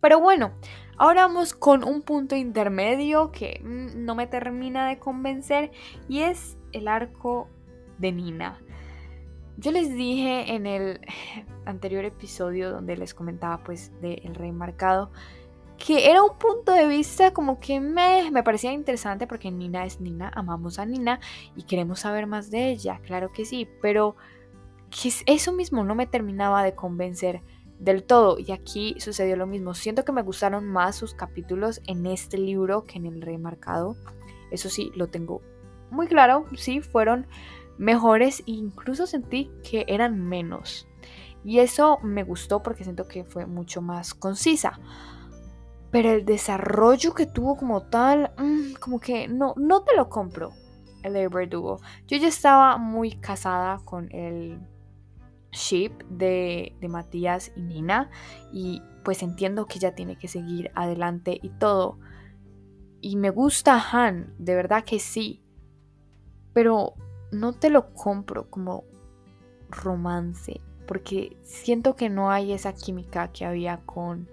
Pero 0.00 0.20
bueno, 0.20 0.52
ahora 0.98 1.26
vamos 1.26 1.52
con 1.52 1.82
un 1.82 2.02
punto 2.02 2.36
intermedio 2.36 3.32
que 3.32 3.60
mm, 3.64 4.04
no 4.04 4.14
me 4.14 4.26
termina 4.26 4.88
de 4.88 4.98
convencer 4.98 5.72
y 6.08 6.20
es 6.20 6.56
el 6.72 6.86
arco 6.86 7.48
de 7.98 8.12
Nina. 8.12 8.60
Yo 9.58 9.70
les 9.70 9.94
dije 9.94 10.54
en 10.54 10.66
el 10.66 11.00
anterior 11.64 12.04
episodio 12.04 12.70
donde 12.70 12.96
les 12.96 13.14
comentaba 13.14 13.62
pues 13.62 13.92
de 14.00 14.14
El 14.24 14.34
Rey 14.34 14.52
Marcado 14.52 15.10
que 15.78 16.10
era 16.10 16.22
un 16.22 16.38
punto 16.38 16.72
de 16.72 16.86
vista 16.86 17.32
como 17.32 17.60
que 17.60 17.80
me, 17.80 18.30
me 18.30 18.42
parecía 18.42 18.72
interesante 18.72 19.26
porque 19.26 19.50
Nina 19.50 19.84
es 19.84 20.00
Nina, 20.00 20.30
amamos 20.34 20.78
a 20.78 20.86
Nina 20.86 21.20
y 21.54 21.64
queremos 21.64 22.00
saber 22.00 22.26
más 22.26 22.50
de 22.50 22.70
ella, 22.70 23.00
claro 23.04 23.30
que 23.32 23.44
sí, 23.44 23.68
pero 23.82 24.16
que 24.90 25.12
eso 25.26 25.52
mismo 25.52 25.84
no 25.84 25.94
me 25.94 26.06
terminaba 26.06 26.62
de 26.62 26.74
convencer 26.74 27.42
del 27.78 28.04
todo 28.04 28.38
y 28.38 28.52
aquí 28.52 28.96
sucedió 28.98 29.36
lo 29.36 29.46
mismo. 29.46 29.74
Siento 29.74 30.04
que 30.04 30.12
me 30.12 30.22
gustaron 30.22 30.64
más 30.66 30.96
sus 30.96 31.12
capítulos 31.12 31.82
en 31.86 32.06
este 32.06 32.38
libro 32.38 32.84
que 32.84 32.96
en 32.98 33.06
el 33.06 33.20
remarcado. 33.20 33.96
Eso 34.50 34.70
sí, 34.70 34.90
lo 34.94 35.08
tengo 35.08 35.42
muy 35.90 36.06
claro, 36.06 36.46
sí, 36.56 36.80
fueron 36.80 37.26
mejores 37.78 38.40
e 38.40 38.52
incluso 38.52 39.06
sentí 39.06 39.50
que 39.62 39.84
eran 39.88 40.20
menos. 40.28 40.88
Y 41.44 41.60
eso 41.60 41.98
me 42.02 42.24
gustó 42.24 42.62
porque 42.62 42.84
siento 42.84 43.06
que 43.06 43.24
fue 43.24 43.46
mucho 43.46 43.80
más 43.80 44.14
concisa. 44.14 44.80
Pero 45.90 46.10
el 46.10 46.24
desarrollo 46.24 47.14
que 47.14 47.26
tuvo 47.26 47.56
como 47.56 47.82
tal, 47.82 48.32
mm, 48.36 48.74
como 48.80 48.98
que 48.98 49.28
no, 49.28 49.54
no 49.56 49.82
te 49.84 49.94
lo 49.94 50.08
compro, 50.08 50.50
el 51.02 51.12
de 51.12 51.28
Verdugo. 51.28 51.80
Yo 52.08 52.18
ya 52.18 52.28
estaba 52.28 52.78
muy 52.78 53.12
casada 53.12 53.78
con 53.84 54.12
el 54.12 54.58
ship 55.52 55.92
de, 56.10 56.76
de 56.80 56.88
Matías 56.88 57.52
y 57.56 57.62
Nina 57.62 58.10
y 58.52 58.82
pues 59.04 59.22
entiendo 59.22 59.66
que 59.66 59.78
ella 59.78 59.94
tiene 59.94 60.18
que 60.18 60.28
seguir 60.28 60.72
adelante 60.74 61.38
y 61.40 61.50
todo. 61.50 61.98
Y 63.00 63.14
me 63.14 63.30
gusta 63.30 63.80
Han, 63.92 64.34
de 64.38 64.56
verdad 64.56 64.84
que 64.84 64.98
sí. 64.98 65.44
Pero 66.52 66.94
no 67.30 67.52
te 67.52 67.70
lo 67.70 67.92
compro 67.92 68.48
como 68.50 68.84
romance, 69.70 70.60
porque 70.86 71.36
siento 71.42 71.96
que 71.96 72.08
no 72.08 72.30
hay 72.30 72.52
esa 72.52 72.72
química 72.72 73.32
que 73.32 73.44
había 73.44 73.78
con 73.84 74.28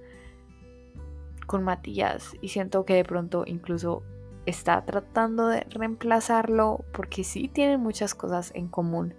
con 1.47 1.63
Matías 1.63 2.35
y 2.41 2.47
siento 2.47 2.85
que 2.85 2.93
de 2.93 3.03
pronto 3.03 3.43
incluso 3.45 4.01
está 4.45 4.85
tratando 4.85 5.47
de 5.47 5.61
reemplazarlo 5.69 6.85
porque 6.93 7.23
sí 7.23 7.49
tienen 7.49 7.81
muchas 7.81 8.15
cosas 8.15 8.51
en 8.55 8.69
común 8.69 9.13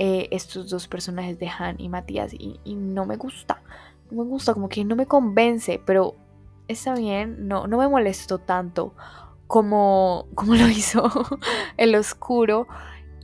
eh, 0.00 0.28
estos 0.30 0.70
dos 0.70 0.86
personajes 0.86 1.38
de 1.38 1.48
Han 1.48 1.80
y 1.80 1.88
Matías 1.88 2.32
y, 2.32 2.60
no 2.76 3.04
me 3.04 3.16
gusta, 3.16 3.62
no 4.10 4.22
me 4.22 4.28
gusta, 4.28 4.54
como 4.54 4.68
que 4.68 4.84
no 4.84 4.94
me 4.94 5.06
convence, 5.06 5.82
pero 5.84 6.14
está 6.68 6.94
bien, 6.94 7.48
no, 7.48 7.66
no 7.66 7.78
me 7.78 7.88
molesto 7.88 8.38
tanto 8.38 8.94
como, 9.48 10.28
como 10.36 10.54
lo 10.54 10.68
hizo 10.68 11.10
El 11.76 11.96
Oscuro. 11.96 12.68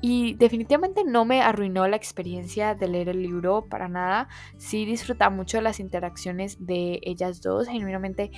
Y 0.01 0.35
definitivamente 0.35 1.03
no 1.05 1.25
me 1.25 1.41
arruinó 1.41 1.87
la 1.89 1.97
experiencia 1.97 2.75
de 2.75 2.89
leer 2.89 3.09
el 3.09 3.23
libro 3.23 3.67
para 3.71 3.89
nada. 3.89 4.29
Sí 4.59 4.85
disfruta 4.85 5.31
mucho 5.31 5.63
las 5.63 5.81
interacciones 5.81 6.67
de 6.67 7.01
ellas 7.05 7.41
dos. 7.41 7.69
Genuinamente, 7.69 8.31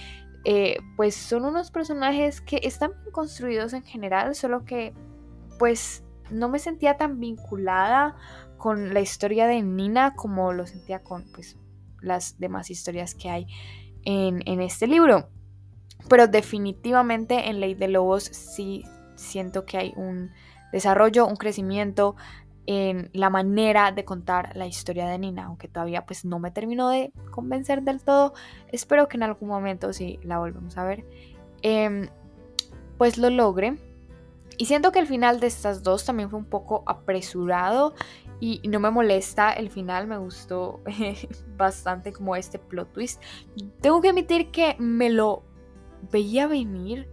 eh, 0.45 0.77
pues 0.97 1.17
son 1.17 1.45
unos 1.45 1.73
personajes 1.73 2.41
que 2.41 2.61
están 2.63 2.93
bien 2.93 3.11
construidos 3.11 3.73
en 3.73 3.83
general, 3.83 4.37
solo 4.37 4.65
que 4.65 4.95
pues 5.59 6.05
no 6.31 6.49
me 6.49 6.61
sentía 6.61 6.97
tan 6.99 7.19
vinculada 7.19 8.17
con 8.59 8.95
la 8.95 9.01
historia 9.01 9.49
de 9.49 9.61
Nina 9.63 10.15
como 10.15 10.53
lo 10.53 10.67
sentía 10.67 11.03
con 11.03 11.25
pues, 11.33 11.59
las 12.01 12.39
demás 12.39 12.71
historias 12.71 13.17
que 13.17 13.29
hay 13.29 13.47
en, 14.05 14.41
en 14.47 14.61
este 14.61 14.87
libro. 14.87 15.31
Pero 16.09 16.29
definitivamente 16.29 17.49
en 17.49 17.61
Ley 17.61 17.75
de 17.75 17.89
Lobos 17.89 18.25
sí 18.25 18.85
siento 19.17 19.65
que 19.65 19.79
hay 19.79 19.93
un 19.97 20.31
desarrollo, 20.73 21.27
un 21.27 21.37
crecimiento 21.37 22.17
en 22.67 23.11
la 23.13 23.31
manera 23.31 23.93
de 23.93 24.05
contar 24.05 24.57
la 24.57 24.67
historia 24.67 25.07
de 25.07 25.19
Nina, 25.19 25.45
aunque 25.45 25.69
todavía 25.69 26.05
pues 26.05 26.25
no 26.25 26.39
me 26.39 26.51
terminó 26.51 26.89
de 26.91 27.13
convencer 27.31 27.83
del 27.83 28.03
todo. 28.03 28.35
Espero 28.73 29.09
que 29.09 29.17
en 29.17 29.23
algún 29.23 29.49
momento 29.49 29.93
si 29.93 30.19
la 30.23 30.39
volvemos 30.39 30.77
a 30.77 30.85
ver, 30.85 31.05
em, 31.63 32.09
pues 32.99 33.19
lo 33.19 33.31
logre. 33.31 33.79
Y 34.59 34.67
siento 34.67 34.91
que 34.91 34.99
el 34.99 35.07
final 35.07 35.39
de 35.39 35.47
estas 35.47 35.83
dos 35.83 36.05
también 36.05 36.31
fue 36.31 36.39
un 36.39 36.47
poco 36.47 36.83
apresurado 36.87 37.95
y 38.41 38.61
no 38.69 38.81
me 38.81 38.91
molesta 38.91 39.53
el 39.53 39.71
final, 39.71 40.07
me 40.07 40.19
gustó 40.19 40.81
bastante 41.57 42.13
como 42.13 42.37
este 42.37 42.59
plot 42.59 42.93
twist. 42.93 43.23
Tengo 43.81 44.01
que 44.01 44.09
admitir 44.09 44.51
que 44.51 44.77
me 44.79 45.11
lo 45.11 45.45
veía 46.11 46.47
venir 46.47 47.09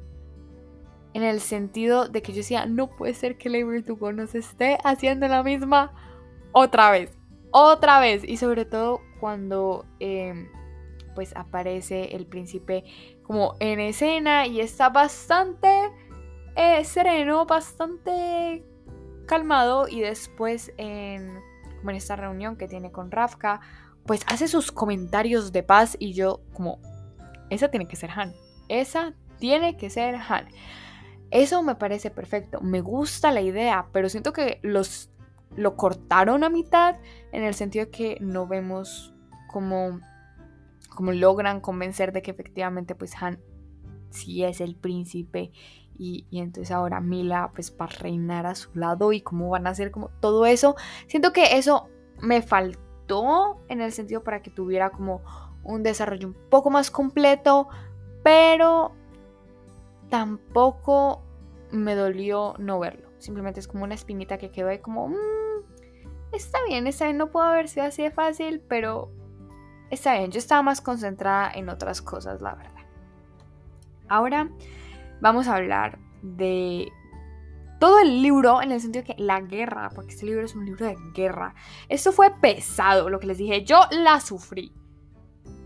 en 1.14 1.24
el 1.24 1.40
sentido 1.42 2.08
de 2.08 2.22
que 2.22 2.32
yo 2.32 2.38
decía, 2.38 2.66
no 2.66 2.90
puede 2.90 3.14
ser 3.14 3.38
que 3.38 3.50
Lady 3.50 3.64
Vertugo 3.64 4.12
nos 4.12 4.34
esté 4.36 4.78
haciendo 4.84 5.28
la 5.28 5.44
misma 5.44 5.94
otra 6.52 6.92
vez, 6.92 7.16
otra 7.52 8.00
vez. 8.00 8.24
Y 8.28 8.38
sobre 8.38 8.66
todo 8.66 9.02
cuando 9.20 9.86
em, 10.00 10.50
pues 11.14 11.36
aparece 11.36 12.16
el 12.16 12.26
príncipe 12.26 12.84
como 13.24 13.56
en 13.60 13.80
escena 13.80 14.48
y 14.48 14.60
está 14.60 14.90
bastante 14.90 15.92
eh, 16.56 16.84
sereno, 16.84 17.46
bastante 17.46 18.64
calmado 19.26 19.88
y 19.88 20.02
después 20.02 20.74
en, 20.78 21.40
como 21.78 21.92
en 21.92 21.96
esta 21.96 22.16
reunión 22.16 22.58
que 22.58 22.68
tiene 22.68 22.92
con 22.92 23.12
Rafka, 23.12 23.62
pues 24.06 24.22
hace 24.28 24.48
sus 24.48 24.72
comentarios 24.72 25.52
de 25.52 25.64
paz 25.64 25.96
y 26.00 26.14
yo 26.14 26.42
como, 26.54 26.80
esa 27.50 27.70
tiene 27.70 27.88
que 27.88 27.96
ser 27.96 28.12
Han, 28.12 28.34
esa 28.68 29.14
tiene 29.40 29.78
que 29.78 29.90
ser 29.90 30.16
Han. 30.16 30.48
Eso 31.32 31.64
me 31.64 31.76
parece 31.76 32.12
perfecto, 32.12 32.62
me 32.62 32.82
gusta 32.82 33.32
la 33.32 33.42
idea, 33.42 33.88
pero 33.92 34.10
siento 34.10 34.34
que 34.34 34.60
los 34.62 35.10
lo 35.56 35.76
cortaron 35.76 36.44
a 36.44 36.50
mitad 36.50 36.96
en 37.32 37.44
el 37.44 37.54
sentido 37.54 37.86
de 37.86 37.92
que 37.92 38.18
no 38.20 38.48
vemos 38.48 39.14
cómo, 39.52 40.00
cómo 40.96 41.12
logran 41.12 41.62
convencer 41.62 42.12
de 42.12 42.24
que 42.24 42.32
efectivamente 42.32 42.96
pues 42.96 43.14
Han 43.22 43.40
sí 44.10 44.44
es 44.44 44.62
el 44.62 44.76
príncipe 44.76 45.52
y, 45.98 46.26
entonces 46.32 46.72
ahora 46.72 47.02
Mila 47.02 47.52
pues 47.54 47.76
va 47.80 47.86
a 47.86 47.88
reinar 47.88 48.46
a 48.46 48.56
su 48.56 48.70
lado 48.74 49.14
y 49.14 49.22
cómo 49.22 49.50
van 49.50 49.68
a 49.68 49.72
hacer 49.72 49.92
como 49.92 50.10
todo 50.20 50.46
eso. 50.46 50.76
Siento 51.08 51.34
que 51.34 51.58
eso 51.58 51.88
me 52.20 52.42
faltó 52.42 53.62
en 53.68 53.82
el 53.82 53.92
sentido 53.92 54.24
para 54.24 54.42
que 54.42 54.50
tuviera 54.50 54.90
como 54.90 55.22
un 55.64 55.84
desarrollo 55.84 56.28
un 56.28 56.38
poco 56.50 56.70
más 56.70 56.90
completo, 56.90 57.70
pero 58.24 58.94
tampoco 60.10 61.24
me 61.72 61.96
dolió 61.96 62.56
no 62.58 62.80
verlo. 62.80 63.10
Simplemente 63.18 63.60
es 63.60 63.68
como 63.68 63.84
una 63.84 63.96
espinita 63.96 64.38
que 64.38 64.52
quedó 64.52 64.70
ahí 64.70 64.80
como, 64.80 65.10
mm, 65.10 65.16
está 66.32 66.60
bien, 66.68 66.88
está 66.88 67.06
bien, 67.06 67.18
no 67.18 67.32
puedo 67.32 67.46
haber 67.46 67.68
sido 67.68 67.86
así 67.86 68.04
de 68.04 68.12
fácil, 68.12 68.62
pero 68.68 69.12
está 69.90 70.18
bien, 70.18 70.32
yo 70.32 70.40
estaba 70.40 70.62
más 70.62 70.82
concentrada 70.82 71.52
en 71.54 71.70
otras 71.70 72.02
cosas, 72.02 72.42
la 72.42 72.56
verdad. 72.56 72.74
Ahora 74.08 74.50
vamos 75.22 75.48
a 75.48 75.56
hablar 75.56 76.00
de 76.22 76.92
todo 77.80 78.00
el 78.00 78.22
libro 78.22 78.62
en 78.62 78.72
el 78.72 78.80
sentido 78.80 79.04
que 79.04 79.16
la 79.18 79.42
guerra, 79.42 79.90
porque 79.94 80.14
este 80.14 80.26
libro 80.26 80.46
es 80.46 80.56
un 80.56 80.66
libro 80.66 80.86
de 80.86 80.96
guerra. 81.14 81.54
Esto 81.90 82.12
fue 82.12 82.32
pesado, 82.40 83.10
lo 83.10 83.20
que 83.20 83.28
les 83.28 83.38
dije, 83.38 83.64
yo 83.66 83.82
la 83.92 84.20
sufrí. 84.20 84.72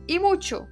Y 0.08 0.20
mucho. 0.20 0.68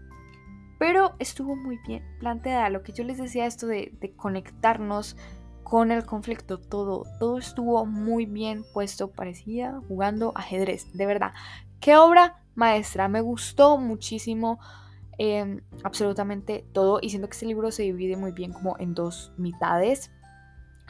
Pero 0.77 1.15
estuvo 1.20 1.55
muy 1.55 1.77
bien 1.88 2.03
planteada. 2.20 2.70
Lo 2.70 2.84
que 2.84 2.91
yo 2.91 3.03
les 3.03 3.17
decía, 3.17 3.46
esto 3.46 3.67
de, 3.67 3.91
conectarnos 4.17 5.15
con 5.63 5.91
el 5.91 6.05
conflicto, 6.05 6.60
todo, 6.60 7.03
todo 7.20 7.38
estuvo 7.38 7.86
muy 7.86 8.25
bien 8.25 8.63
puesto, 8.74 9.12
parecía 9.12 9.79
jugando 9.88 10.32
ajedrez, 10.36 10.94
de 10.94 11.05
verdad. 11.05 11.34
Qué 11.79 11.96
obra 11.96 12.44
maestra, 12.55 13.08
me 13.08 13.22
gustó 13.22 13.77
muchísimo 13.77 14.60
Em, 15.17 15.62
absolutamente 15.84 16.65
todo 16.74 17.00
y 17.01 17.10
siento 17.10 17.29
que 17.29 17.36
este 17.36 17.46
libro 17.46 17.72
se 17.72 17.84
divide 17.84 18.17
muy 18.17 18.32
bien 18.32 18.51
como 18.51 18.77
en 18.79 18.94
dos 18.94 19.32
mitades. 19.38 20.12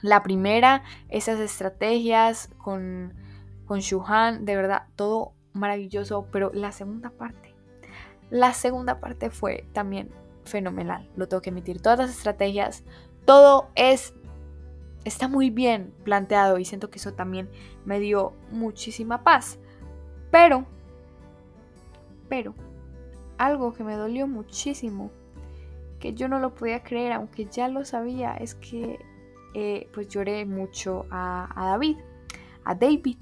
La 0.01 0.24
primera, 0.24 0.84
esas 1.10 1.39
estrategias 1.39 2.50
con, 2.58 3.13
con 3.65 3.80
Shuhan, 3.80 4.46
de 4.46 4.56
verdad, 4.56 4.88
todo 4.96 5.34
maravilloso, 5.54 6.27
pero 6.32 6.51
la 6.54 6.72
segunda 6.72 7.12
parte, 7.12 7.54
la 8.29 8.53
segunda 8.53 9.00
parte 9.00 9.29
fue 9.29 9.67
también 9.74 10.10
fenomenal, 10.44 11.10
lo 11.15 11.27
tengo 11.27 11.41
que 11.41 11.50
admitir, 11.50 11.82
todas 11.82 12.00
las 12.00 12.10
estrategias, 12.12 12.84
todo 13.25 13.70
es, 13.75 14.13
está 15.03 15.27
muy 15.27 15.50
bien 15.50 15.94
planteado 16.03 16.60
y 16.60 16.65
siento 16.65 16.89
que 16.89 17.00
eso 17.00 17.13
también 17.13 17.50
me 17.86 18.00
dio 18.00 18.34
muchísima 18.51 19.24
paz, 19.24 19.60
pero, 20.32 20.65
pero, 22.29 22.53
algo 23.38 23.74
que 23.74 23.84
me 23.84 23.96
dolió 23.96 24.27
muchísimo, 24.27 25.12
que 26.00 26.13
yo 26.13 26.27
no 26.27 26.39
lo 26.39 26.53
podía 26.53 26.84
creer, 26.84 27.13
aunque 27.13 27.46
ya 27.46 27.67
lo 27.67 27.86
sabía, 27.86 28.36
es 28.36 28.55
que 28.55 29.00
eh, 29.53 29.89
pues 29.94 30.08
lloré 30.10 30.46
mucho 30.46 31.05
a 31.10 31.48
David, 31.55 31.98
a 32.65 32.75
David. 32.75 33.17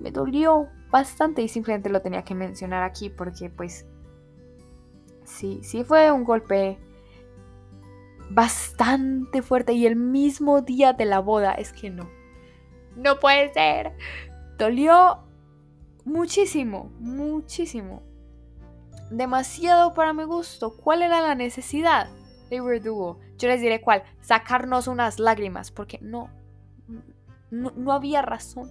Me 0.00 0.10
dolió 0.10 0.68
bastante 0.90 1.42
y 1.42 1.48
simplemente 1.48 1.90
lo 1.90 2.00
tenía 2.02 2.22
que 2.22 2.34
mencionar 2.34 2.84
aquí 2.84 3.10
porque 3.10 3.50
pues 3.50 3.86
sí, 5.24 5.60
sí 5.62 5.84
fue 5.84 6.10
un 6.12 6.24
golpe 6.24 6.78
bastante 8.30 9.42
fuerte 9.42 9.72
y 9.72 9.86
el 9.86 9.96
mismo 9.96 10.62
día 10.62 10.92
de 10.92 11.04
la 11.04 11.20
boda, 11.20 11.52
es 11.52 11.72
que 11.72 11.90
no, 11.90 12.10
no 12.96 13.20
puede 13.20 13.52
ser. 13.52 13.92
Dolió 14.58 15.24
muchísimo, 16.04 16.92
muchísimo. 16.98 18.02
Demasiado 19.10 19.94
para 19.94 20.12
mi 20.12 20.24
gusto. 20.24 20.76
¿Cuál 20.76 21.02
era 21.02 21.20
la 21.20 21.34
necesidad 21.34 22.08
de 22.50 22.60
Verdugo? 22.60 23.20
Yo 23.36 23.48
les 23.48 23.60
diré 23.60 23.80
cuál. 23.80 24.02
Sacarnos 24.20 24.88
unas 24.88 25.18
lágrimas, 25.18 25.70
porque 25.70 25.98
no, 26.00 26.30
no, 27.50 27.72
no 27.76 27.92
había 27.92 28.22
razón 28.22 28.70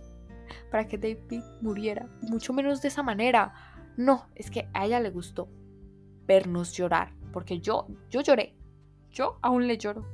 para 0.72 0.88
que 0.88 0.98
David 0.98 1.44
muriera, 1.62 2.08
mucho 2.22 2.54
menos 2.54 2.82
de 2.82 2.88
esa 2.88 3.04
manera. 3.04 3.54
No, 3.96 4.28
es 4.36 4.50
que 4.50 4.68
a 4.74 4.86
ella 4.86 5.00
le 5.00 5.12
gustó 5.12 5.48
vernos 6.26 6.74
llorar, 6.74 7.14
porque 7.32 7.60
yo, 7.60 7.88
yo 8.10 8.22
lloré, 8.22 8.56
yo 9.12 9.38
aún 9.42 9.68
le 9.68 9.78
lloro. 9.78 10.06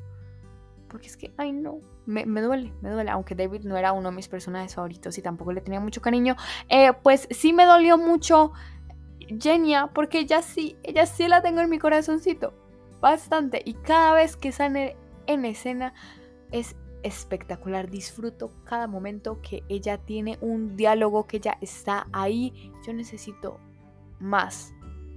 Porque 0.87 1.07
es 1.07 1.17
que, 1.17 1.31
ay 1.37 1.51
no, 1.51 1.81
me, 2.05 2.23
duele, 2.41 2.73
me 2.81 2.89
duele. 2.89 3.11
Aunque 3.11 3.35
David 3.35 3.61
no 3.63 3.77
era 3.77 3.93
uno 3.93 4.09
de 4.09 4.15
mis 4.15 4.27
personajes 4.27 4.75
favoritos 4.75 5.17
y 5.17 5.21
tampoco 5.21 5.53
le 5.53 5.61
tenía 5.61 5.79
mucho 5.79 6.01
cariño, 6.01 6.35
eh, 6.67 6.91
pues 7.03 7.27
sí 7.31 7.53
me 7.53 7.65
dolió 7.65 7.97
mucho 7.97 8.51
Genia, 9.39 9.87
porque 9.93 10.19
ella 10.19 10.41
sí, 10.41 10.77
ella 10.81 11.05
sí 11.05 11.27
la 11.27 11.41
tengo 11.41 11.61
en 11.61 11.69
mi 11.69 11.77
corazoncito. 11.77 12.53
Bastante. 12.99 13.61
Y 13.63 13.75
cada 13.75 14.13
vez 14.13 14.35
que 14.35 14.51
sale 14.51 14.97
en 15.27 15.45
escena 15.45 15.93
es 16.51 16.75
espectacular. 17.03 17.89
Disfruto 17.89 18.51
cada 18.65 18.87
momento 18.87 19.39
que 19.41 19.63
ella 19.69 19.99
tiene 19.99 20.37
un 20.41 20.75
diálogo, 20.75 21.27
que 21.27 21.37
ella 21.37 21.57
está 21.61 22.07
ahí. 22.11 22.71
Yo 22.85 22.93
necesito 22.93 23.59
más 24.19 24.73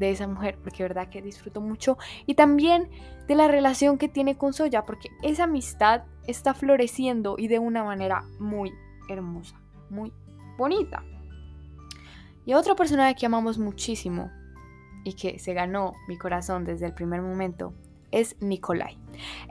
de 0.06 0.12
esa 0.12 0.26
mujer, 0.26 0.58
porque 0.62 0.82
verdad 0.82 1.08
que 1.08 1.22
disfruto 1.22 1.60
mucho. 1.60 1.98
Y 2.26 2.34
también 2.34 2.90
de 3.26 3.34
la 3.34 3.48
relación 3.48 3.98
que 3.98 4.08
tiene 4.08 4.36
con 4.36 4.52
Soya, 4.52 4.84
porque 4.84 5.08
esa 5.22 5.44
amistad 5.44 6.02
está 6.26 6.54
floreciendo 6.54 7.36
y 7.38 7.48
de 7.48 7.58
una 7.58 7.84
manera 7.84 8.24
muy 8.38 8.72
hermosa, 9.08 9.60
muy 9.90 10.12
bonita. 10.58 11.04
Y 12.44 12.54
otra 12.54 12.74
persona 12.74 13.14
que 13.14 13.26
amamos 13.26 13.58
muchísimo 13.58 14.30
y 15.04 15.14
que 15.14 15.38
se 15.38 15.54
ganó 15.54 15.94
mi 16.08 16.18
corazón 16.18 16.64
desde 16.64 16.86
el 16.86 16.94
primer 16.94 17.22
momento 17.22 17.74
es 18.10 18.36
Nikolai. 18.40 18.98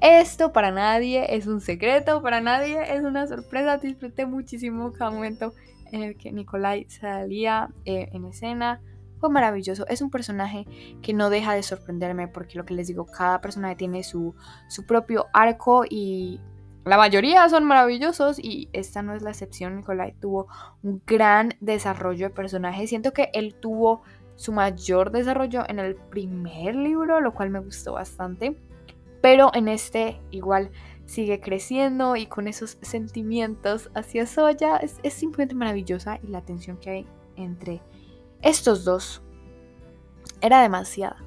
Esto 0.02 0.54
para 0.54 0.72
nadie 0.72 1.36
es 1.36 1.48
un 1.48 1.62
secreto, 1.62 2.22
para 2.22 2.42
nadie 2.42 2.96
es 2.96 3.04
una 3.04 3.28
sorpresa. 3.28 3.78
Disfruté 3.78 4.26
muchísimo 4.26 4.92
cada 4.94 5.12
momento 5.12 5.54
en 5.92 6.04
el 6.04 6.18
que 6.18 6.32
Nikolai 6.32 6.86
salía 6.90 7.70
eh, 7.86 8.10
en 8.14 8.26
escena 8.26 8.82
fue 9.22 9.30
maravilloso. 9.30 9.88
Es 9.88 10.02
un 10.02 10.10
personaje 10.10 10.66
que 11.02 11.14
no 11.14 11.30
deja 11.30 11.54
de 11.54 11.64
sorprenderme 11.64 12.28
porque 12.28 12.58
lo 12.58 12.66
que 12.66 12.74
les 12.74 12.88
digo, 12.88 13.06
cada 13.06 13.40
personaje 13.40 13.76
tiene 13.76 14.04
su, 14.04 14.36
su 14.68 14.86
propio 14.86 15.28
arco 15.32 15.86
y 15.90 16.42
la 16.84 16.98
mayoría 16.98 17.48
son 17.48 17.64
maravillosos 17.66 18.40
y 18.40 18.68
esta 18.74 19.04
no 19.04 19.14
es 19.14 19.22
la 19.22 19.30
excepción. 19.30 19.78
Nicolai 19.78 20.14
tuvo 20.20 20.48
un 20.82 21.02
gran 21.06 21.54
desarrollo 21.62 22.28
de 22.28 22.34
personaje. 22.34 22.88
Siento 22.88 23.14
que 23.14 23.30
él 23.34 23.54
tuvo 23.54 24.02
su 24.36 24.52
mayor 24.52 25.12
desarrollo 25.12 25.64
en 25.70 25.78
el 25.78 25.96
primer 25.96 26.76
libro, 26.76 27.22
lo 27.22 27.34
cual 27.34 27.52
me 27.52 27.60
gustó 27.60 27.94
bastante. 27.94 28.58
Pero 29.22 29.52
en 29.54 29.68
este 29.68 30.20
igual 30.32 30.72
sigue 31.06 31.40
creciendo 31.40 32.16
y 32.16 32.26
con 32.26 32.48
esos 32.48 32.80
sentimientos 32.82 33.92
hacia 33.94 34.26
Soya 34.26 34.78
es, 34.78 35.00
es 35.04 35.14
simplemente 35.14 35.54
maravillosa 35.54 36.18
y 36.24 36.28
la 36.28 36.42
tensión 36.42 36.78
que 36.78 36.90
hay 36.90 37.08
entre 37.36 37.82
estos 38.42 38.84
dos 38.84 39.22
era 40.42 40.62
demasiada. 40.62 41.18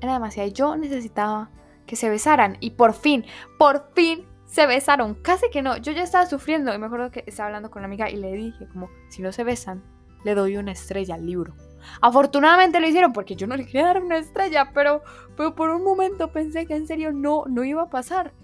Era 0.00 0.12
demasiada. 0.14 0.48
Yo 0.48 0.76
necesitaba 0.76 1.50
que 1.86 1.96
se 1.96 2.08
besaran. 2.08 2.56
Y 2.60 2.70
por 2.70 2.92
fin, 2.92 3.24
por 3.58 3.90
fin 3.94 4.26
se 4.44 4.66
besaron. 4.66 5.14
Casi 5.14 5.50
que 5.50 5.62
no. 5.62 5.76
Yo 5.78 5.92
ya 5.92 6.02
estaba 6.02 6.26
sufriendo. 6.26 6.72
Y 6.72 6.78
me 6.78 6.86
acuerdo 6.86 7.10
que 7.10 7.24
estaba 7.26 7.48
hablando 7.48 7.70
con 7.70 7.80
una 7.80 7.86
amiga 7.86 8.10
y 8.10 8.16
le 8.16 8.32
dije, 8.32 8.68
como, 8.68 8.90
si 9.08 9.22
no 9.22 9.32
se 9.32 9.44
besan, 9.44 9.82
le 10.24 10.34
doy 10.34 10.56
una 10.56 10.72
estrella 10.72 11.14
al 11.14 11.26
libro. 11.26 11.54
Afortunadamente 12.00 12.80
lo 12.80 12.88
hicieron 12.88 13.12
porque 13.12 13.36
yo 13.36 13.46
no 13.46 13.56
le 13.56 13.64
quería 13.64 13.86
dar 13.86 14.02
una 14.02 14.18
estrella, 14.18 14.72
pero, 14.74 15.02
pero 15.36 15.54
por 15.54 15.70
un 15.70 15.82
momento 15.84 16.32
pensé 16.32 16.66
que 16.66 16.74
en 16.74 16.86
serio 16.86 17.12
no, 17.12 17.44
no 17.48 17.64
iba 17.64 17.82
a 17.82 17.90
pasar. 17.90 18.34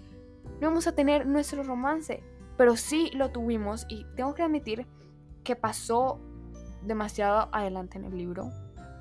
No 0.59 0.67
íbamos 0.67 0.87
a 0.87 0.95
tener 0.95 1.25
nuestro 1.27 1.63
romance. 1.63 2.23
Pero 2.57 2.75
sí 2.75 3.11
lo 3.13 3.31
tuvimos 3.31 3.85
y 3.89 4.05
tengo 4.15 4.33
que 4.33 4.43
admitir 4.43 4.87
que 5.43 5.55
pasó 5.55 6.19
demasiado 6.85 7.49
adelante 7.51 7.97
en 7.97 8.05
el 8.05 8.17
libro. 8.17 8.51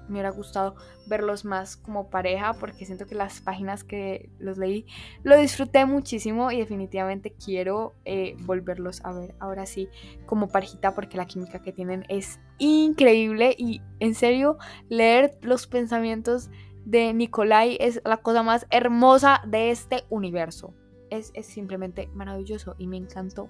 Me 0.07 0.17
hubiera 0.17 0.31
gustado 0.31 0.75
verlos 1.07 1.47
más 1.47 1.79
como 1.79 2.11
pareja 2.11 2.53
porque 2.55 2.85
siento 2.85 3.07
que 3.07 3.15
las 3.15 3.41
páginas 3.41 3.85
que 3.85 4.29
los 4.39 4.59
leí 4.59 4.85
lo 5.23 5.37
disfruté 5.39 5.87
muchísimo 5.87 6.51
y 6.51 6.59
definitivamente 6.59 7.33
quiero 7.33 7.95
eh, 8.05 8.37
volverlos 8.41 9.03
a 9.03 9.13
ver 9.13 9.35
ahora 9.41 9.65
sí 9.65 9.89
como 10.27 10.49
parejita 10.49 10.95
porque 10.95 11.17
la 11.17 11.25
química 11.25 11.63
que 11.63 11.73
tienen 11.73 12.05
es 12.11 12.39
increíble 12.59 13.55
y 13.57 13.81
en 13.99 14.15
serio 14.15 14.59
leer 14.91 15.39
los 15.41 15.67
pensamientos 15.67 16.51
de 16.85 17.15
Nikolai 17.15 17.79
es 17.81 18.03
la 18.05 18.19
cosa 18.19 18.43
más 18.43 18.67
hermosa 18.71 19.41
de 19.47 19.71
este 19.71 20.05
universo. 20.11 20.75
Es, 21.11 21.31
es 21.35 21.47
simplemente 21.47 22.09
maravilloso 22.13 22.75
y 22.79 22.87
me 22.87 22.99
encantó 22.99 23.49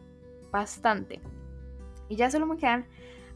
bastante. 0.52 1.20
Y 2.08 2.16
ya 2.16 2.30
solo 2.30 2.46
me 2.46 2.56
quedan 2.56 2.86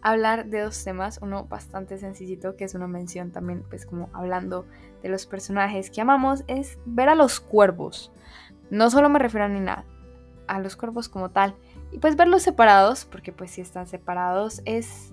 hablar 0.02 0.46
de 0.46 0.60
dos 0.60 0.82
temas, 0.84 1.18
uno 1.22 1.44
bastante 1.44 1.98
sencillito, 1.98 2.56
que 2.56 2.64
es 2.64 2.74
una 2.74 2.86
mención 2.86 3.30
también, 3.30 3.64
pues 3.68 3.86
como 3.86 4.08
hablando 4.12 4.66
de 5.02 5.08
los 5.08 5.26
personajes 5.26 5.90
que 5.90 6.00
amamos, 6.00 6.44
es 6.46 6.78
ver 6.84 7.08
a 7.08 7.14
los 7.14 7.40
cuervos. 7.40 8.12
No 8.70 8.90
solo 8.90 9.08
me 9.08 9.18
refiero 9.18 9.46
a 9.46 9.48
ni 9.48 9.60
nada, 9.60 9.84
a 10.46 10.60
los 10.60 10.76
cuervos 10.76 11.08
como 11.08 11.30
tal. 11.30 11.56
Y 11.90 11.98
pues 11.98 12.16
verlos 12.16 12.42
separados, 12.42 13.04
porque 13.04 13.32
pues 13.32 13.50
si 13.50 13.60
están 13.60 13.86
separados, 13.86 14.62
es... 14.64 15.12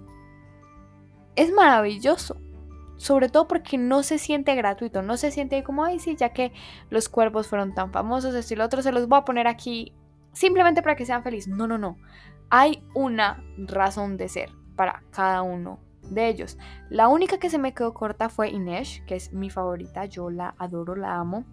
Es 1.35 1.51
maravilloso. 1.51 2.37
Sobre 2.97 3.27
todo 3.27 3.47
porque 3.47 3.77
no 3.77 4.03
se 4.03 4.17
siente 4.17 4.55
gratuito, 4.55 5.01
no 5.01 5.17
se 5.17 5.31
siente 5.31 5.63
como, 5.63 5.83
ay, 5.83 5.99
sí, 5.99 6.15
ya 6.15 6.29
que 6.29 6.53
los 6.89 7.09
cuervos 7.09 7.47
fueron 7.47 7.73
tan 7.73 7.91
famosos, 7.91 8.33
esto 8.35 8.53
y 8.53 8.57
lo 8.57 8.63
otro, 8.63 8.81
se 8.81 8.93
los 8.93 9.09
voy 9.09 9.19
a 9.19 9.25
poner 9.25 9.47
aquí 9.47 9.93
simplemente 10.31 10.81
para 10.81 10.95
que 10.95 11.05
sean 11.05 11.23
felices. 11.23 11.53
No, 11.53 11.67
no, 11.67 11.77
no. 11.77 11.97
Hay 12.49 12.83
una 12.93 13.43
razón 13.57 14.15
de 14.15 14.29
ser 14.29 14.51
para 14.75 15.03
cada 15.11 15.41
uno 15.41 15.79
de 16.09 16.27
ellos. 16.27 16.57
La 16.89 17.07
única 17.07 17.37
que 17.37 17.49
se 17.49 17.57
me 17.57 17.73
quedó 17.73 17.93
corta 17.93 18.29
fue 18.29 18.49
Inés, 18.49 19.01
que 19.07 19.15
es 19.15 19.33
mi 19.33 19.49
favorita, 19.49 20.05
yo 20.05 20.29
la 20.29 20.55
adoro, 20.57 20.95
la 20.95 21.15
amo. 21.15 21.45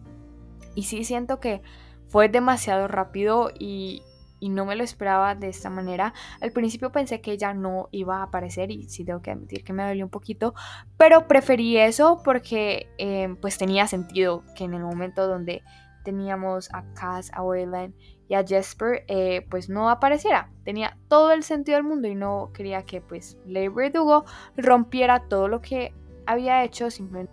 Y 0.74 0.84
sí 0.84 1.04
siento 1.04 1.40
que 1.40 1.62
fue 2.08 2.28
demasiado 2.28 2.88
rápido 2.88 3.50
y, 3.58 4.02
no 4.40 4.66
me 4.66 4.74
lo 4.74 4.82
esperaba 4.82 5.36
de 5.36 5.48
esta 5.48 5.70
manera. 5.70 6.14
Al 6.40 6.50
principio 6.50 6.90
pensé 6.90 7.20
que 7.20 7.30
ella 7.30 7.54
no 7.54 7.88
iba 7.92 8.18
a 8.18 8.22
aparecer 8.24 8.72
y 8.72 8.88
sí 8.88 9.04
tengo 9.04 9.22
que 9.22 9.30
admitir 9.30 9.62
que 9.62 9.72
me 9.72 9.86
dolió 9.86 10.04
un 10.04 10.10
poquito, 10.10 10.52
pero 10.96 11.28
preferí 11.28 11.78
eso 11.78 12.20
porque 12.24 12.88
eh, 12.98 13.36
pues 13.40 13.56
tenía 13.56 13.86
sentido 13.86 14.42
que 14.56 14.64
en 14.64 14.74
el 14.74 14.82
momento 14.82 15.28
donde 15.28 15.62
teníamos 16.02 16.68
a 16.72 16.84
Cass, 16.94 17.30
a 17.34 17.42
Wayland 17.42 17.94
y 18.28 18.34
a 18.34 18.44
Jesper, 18.44 19.04
eh, 19.08 19.46
pues 19.50 19.68
no 19.68 19.90
apareciera. 19.90 20.50
Tenía 20.64 20.98
todo 21.08 21.32
el 21.32 21.42
sentido 21.42 21.76
del 21.76 21.84
mundo 21.84 22.08
y 22.08 22.14
no 22.14 22.50
quería 22.52 22.84
que 22.84 23.00
pues 23.00 23.38
Lady 23.46 23.68
Verdugo 23.68 24.24
rompiera 24.56 25.28
todo 25.28 25.48
lo 25.48 25.60
que 25.60 25.94
había 26.26 26.64
hecho 26.64 26.90
simplemente 26.90 27.32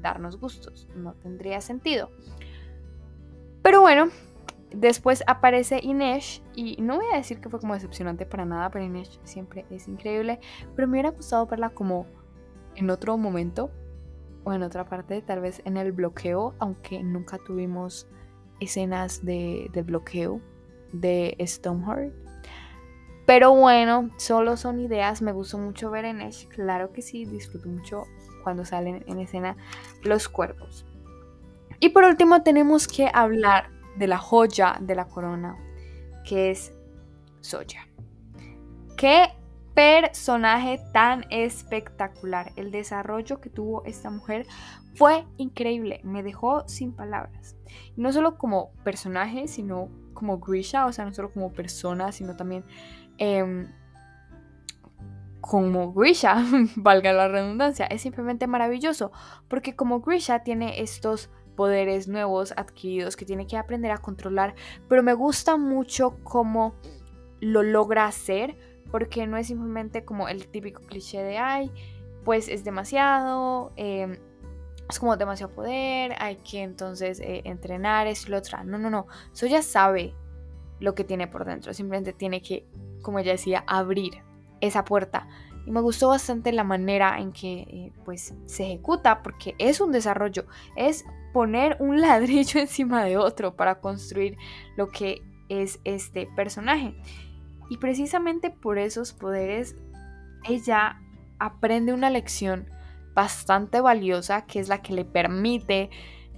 darnos 0.00 0.38
gustos. 0.38 0.88
No 0.96 1.14
tendría 1.14 1.60
sentido. 1.60 2.10
Pero 3.62 3.80
bueno, 3.80 4.08
después 4.74 5.22
aparece 5.26 5.78
Inés 5.82 6.42
y 6.54 6.80
no 6.82 6.96
voy 6.96 7.06
a 7.12 7.16
decir 7.16 7.40
que 7.40 7.48
fue 7.48 7.60
como 7.60 7.74
decepcionante 7.74 8.26
para 8.26 8.44
nada, 8.44 8.70
pero 8.70 8.84
Inés 8.84 9.20
siempre 9.24 9.66
es 9.70 9.86
increíble. 9.88 10.40
Pero 10.74 10.88
me 10.88 10.94
hubiera 10.94 11.10
gustado 11.10 11.46
verla 11.46 11.70
como 11.70 12.06
en 12.74 12.90
otro 12.90 13.16
momento 13.16 13.70
o 14.44 14.52
en 14.52 14.62
otra 14.62 14.84
parte, 14.84 15.22
tal 15.22 15.40
vez 15.40 15.62
en 15.64 15.76
el 15.76 15.92
bloqueo, 15.92 16.54
aunque 16.58 17.02
nunca 17.02 17.38
tuvimos 17.38 18.08
escenas 18.60 19.24
de, 19.24 19.70
bloqueo 19.84 20.40
de 20.92 21.36
Stoneheart. 21.40 22.12
Pero 23.26 23.54
bueno, 23.54 24.10
solo 24.16 24.56
son 24.56 24.80
ideas. 24.80 25.22
Me 25.22 25.32
gustó 25.32 25.58
mucho 25.58 25.90
ver 25.90 26.04
en 26.04 26.20
Ash. 26.20 26.46
Claro 26.48 26.92
que 26.92 27.02
sí, 27.02 27.24
disfruto 27.24 27.68
mucho 27.68 28.04
cuando 28.42 28.64
salen 28.64 29.04
en 29.06 29.20
escena 29.20 29.56
los 30.02 30.28
cuerpos. 30.28 30.84
Y 31.78 31.90
por 31.90 32.04
último 32.04 32.42
tenemos 32.42 32.88
que 32.88 33.10
hablar 33.12 33.70
de 33.96 34.06
la 34.06 34.18
joya 34.18 34.76
de 34.80 34.94
la 34.94 35.06
corona, 35.06 35.56
que 36.24 36.50
es 36.50 36.72
Soya. 37.40 37.88
Que 38.96 39.28
personaje 39.74 40.80
tan 40.92 41.24
espectacular. 41.30 42.52
El 42.56 42.70
desarrollo 42.70 43.40
que 43.40 43.50
tuvo 43.50 43.84
esta 43.84 44.10
mujer 44.10 44.46
fue 44.94 45.24
increíble. 45.36 46.00
Me 46.04 46.22
dejó 46.22 46.68
sin 46.68 46.92
palabras. 46.92 47.56
no 47.96 48.12
solo 48.12 48.36
como 48.36 48.72
personaje, 48.84 49.48
sino 49.48 49.88
como 50.14 50.38
Grisha, 50.38 50.86
o 50.86 50.92
sea, 50.92 51.04
no 51.04 51.12
solo 51.12 51.32
como 51.32 51.52
persona, 51.52 52.12
sino 52.12 52.36
también 52.36 52.64
em, 53.18 53.68
como 55.40 55.92
Grisha, 55.92 56.36
valga 56.76 57.12
la 57.12 57.28
redundancia. 57.28 57.86
Es 57.86 58.02
simplemente 58.02 58.46
maravilloso, 58.46 59.10
porque 59.48 59.74
como 59.74 60.00
Grisha 60.00 60.44
tiene 60.44 60.80
estos 60.80 61.30
poderes 61.56 62.08
nuevos 62.08 62.54
adquiridos 62.56 63.16
que 63.16 63.26
tiene 63.26 63.46
que 63.46 63.56
aprender 63.56 63.90
a 63.90 63.98
controlar, 63.98 64.54
pero 64.88 65.02
me 65.02 65.14
gusta 65.14 65.56
mucho 65.56 66.18
cómo 66.22 66.74
lo 67.40 67.62
logra 67.62 68.06
hacer 68.06 68.56
porque 68.92 69.26
no 69.26 69.38
es 69.38 69.48
simplemente 69.48 70.04
como 70.04 70.28
el 70.28 70.46
típico 70.46 70.82
cliché 70.82 71.22
de, 71.22 71.38
ay, 71.38 71.72
pues 72.24 72.46
es 72.48 72.62
demasiado, 72.62 73.72
em, 73.76 74.18
es 74.88 74.98
como 75.00 75.16
demasiado 75.16 75.52
poder, 75.54 76.14
hay 76.18 76.36
que 76.36 76.62
entonces 76.62 77.18
eh, 77.20 77.40
entrenar, 77.44 78.06
es 78.06 78.28
lo 78.28 78.36
otro. 78.36 78.62
No, 78.64 78.78
no, 78.78 78.90
no, 78.90 79.06
ya 79.34 79.62
sabe 79.62 80.14
lo 80.78 80.94
que 80.94 81.04
tiene 81.04 81.26
por 81.26 81.46
dentro, 81.46 81.72
simplemente 81.72 82.12
tiene 82.12 82.42
que, 82.42 82.66
como 83.00 83.18
ella 83.18 83.32
decía, 83.32 83.64
abrir 83.66 84.22
esa 84.60 84.84
puerta. 84.84 85.26
Y 85.64 85.70
me 85.70 85.80
gustó 85.80 86.08
bastante 86.08 86.52
la 86.52 86.64
manera 86.64 87.18
en 87.18 87.32
que 87.32 87.60
eh, 87.60 87.92
pues 88.04 88.34
se 88.44 88.64
ejecuta 88.64 89.22
porque 89.22 89.54
es 89.58 89.80
un 89.80 89.90
desarrollo, 89.90 90.44
es 90.76 91.06
poner 91.32 91.78
un 91.80 92.00
ladrillo 92.02 92.60
encima 92.60 93.04
de 93.04 93.16
otro 93.16 93.56
para 93.56 93.80
construir 93.80 94.36
lo 94.76 94.88
que 94.88 95.22
es 95.48 95.80
este 95.84 96.26
personaje. 96.26 96.94
Y 97.72 97.78
precisamente 97.78 98.50
por 98.50 98.76
esos 98.76 99.14
poderes, 99.14 99.76
ella 100.46 101.00
aprende 101.38 101.94
una 101.94 102.10
lección 102.10 102.66
bastante 103.14 103.80
valiosa 103.80 104.44
que 104.44 104.60
es 104.60 104.68
la 104.68 104.82
que 104.82 104.92
le 104.92 105.06
permite 105.06 105.88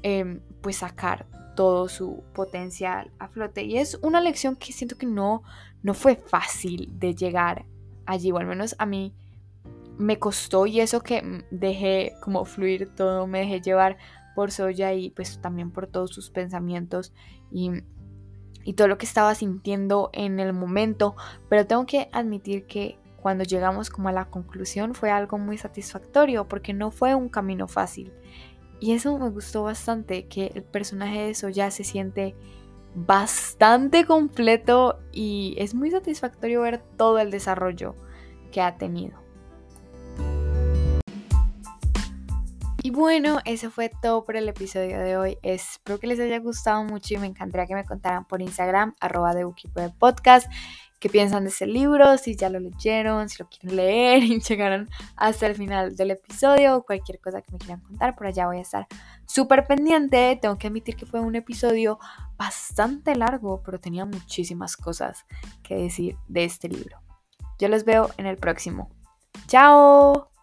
em, 0.04 0.42
pues 0.62 0.76
sacar 0.76 1.26
todo 1.56 1.88
su 1.88 2.22
potencial 2.34 3.10
a 3.18 3.26
flote. 3.26 3.64
Y 3.64 3.78
es 3.78 3.98
una 4.00 4.20
lección 4.20 4.54
que 4.54 4.72
siento 4.72 4.96
que 4.96 5.06
no, 5.06 5.42
no 5.82 5.92
fue 5.92 6.14
fácil 6.14 6.88
de 7.00 7.16
llegar 7.16 7.66
allí, 8.06 8.30
o 8.30 8.38
al 8.38 8.46
menos 8.46 8.76
a 8.78 8.86
mí 8.86 9.12
me 9.98 10.20
costó 10.20 10.66
y 10.66 10.78
eso 10.78 11.00
que 11.00 11.44
dejé 11.50 12.12
como 12.22 12.44
fluir 12.44 12.94
todo, 12.94 13.26
me 13.26 13.40
dejé 13.40 13.60
llevar 13.60 13.96
por 14.36 14.52
Soya 14.52 14.94
y 14.94 15.10
pues 15.10 15.40
también 15.40 15.72
por 15.72 15.88
todos 15.88 16.14
sus 16.14 16.30
pensamientos 16.30 17.12
y 17.50 17.72
y 18.64 18.72
todo 18.74 18.88
lo 18.88 18.98
que 18.98 19.06
estaba 19.06 19.34
sintiendo 19.34 20.10
en 20.12 20.40
el 20.40 20.52
momento, 20.52 21.14
pero 21.48 21.66
tengo 21.66 21.86
que 21.86 22.08
admitir 22.12 22.66
que 22.66 22.98
cuando 23.16 23.44
llegamos 23.44 23.88
como 23.88 24.08
a 24.08 24.12
la 24.12 24.26
conclusión 24.26 24.94
fue 24.94 25.10
algo 25.10 25.38
muy 25.38 25.56
satisfactorio 25.56 26.46
porque 26.46 26.74
no 26.74 26.90
fue 26.90 27.14
un 27.14 27.28
camino 27.28 27.68
fácil. 27.68 28.12
Y 28.80 28.92
eso 28.92 29.18
me 29.18 29.30
gustó 29.30 29.62
bastante, 29.62 30.26
que 30.26 30.52
el 30.54 30.62
personaje 30.62 31.20
de 31.20 31.30
eso 31.30 31.48
ya 31.48 31.70
se 31.70 31.84
siente 31.84 32.34
bastante 32.94 34.04
completo 34.04 35.00
y 35.10 35.54
es 35.58 35.74
muy 35.74 35.90
satisfactorio 35.90 36.60
ver 36.60 36.82
todo 36.96 37.18
el 37.18 37.30
desarrollo 37.30 37.94
que 38.52 38.60
ha 38.60 38.76
tenido. 38.76 39.23
Y 42.84 42.90
bueno, 42.90 43.38
eso 43.46 43.70
fue 43.70 43.88
todo 43.88 44.26
por 44.26 44.36
el 44.36 44.46
episodio 44.46 44.98
de 44.98 45.16
hoy. 45.16 45.38
Espero 45.42 45.98
que 45.98 46.06
les 46.06 46.20
haya 46.20 46.38
gustado 46.38 46.84
mucho 46.84 47.14
y 47.14 47.16
me 47.16 47.26
encantaría 47.26 47.66
que 47.66 47.74
me 47.74 47.86
contaran 47.86 48.26
por 48.26 48.42
Instagram, 48.42 48.94
arroba 49.00 49.32
de 49.32 49.50
Podcast, 49.98 50.52
qué 51.00 51.08
piensan 51.08 51.44
de 51.44 51.48
ese 51.48 51.66
libro, 51.66 52.18
si 52.18 52.36
ya 52.36 52.50
lo 52.50 52.60
leyeron, 52.60 53.30
si 53.30 53.42
lo 53.42 53.48
quieren 53.48 53.76
leer 53.76 54.22
y 54.24 54.38
llegaron 54.38 54.90
hasta 55.16 55.46
el 55.46 55.54
final 55.54 55.96
del 55.96 56.10
episodio 56.10 56.76
o 56.76 56.82
cualquier 56.84 57.20
cosa 57.20 57.40
que 57.40 57.52
me 57.52 57.58
quieran 57.58 57.80
contar. 57.80 58.14
Por 58.16 58.26
allá 58.26 58.48
voy 58.48 58.58
a 58.58 58.60
estar 58.60 58.86
súper 59.24 59.66
pendiente. 59.66 60.38
Tengo 60.42 60.58
que 60.58 60.66
admitir 60.66 60.94
que 60.94 61.06
fue 61.06 61.20
un 61.20 61.36
episodio 61.36 61.98
bastante 62.36 63.16
largo, 63.16 63.62
pero 63.64 63.80
tenía 63.80 64.04
muchísimas 64.04 64.76
cosas 64.76 65.24
que 65.62 65.74
decir 65.74 66.18
de 66.28 66.44
este 66.44 66.68
libro. 66.68 66.98
Yo 67.58 67.68
los 67.68 67.86
veo 67.86 68.10
en 68.18 68.26
el 68.26 68.36
próximo. 68.36 68.90
¡Chao! 69.46 70.33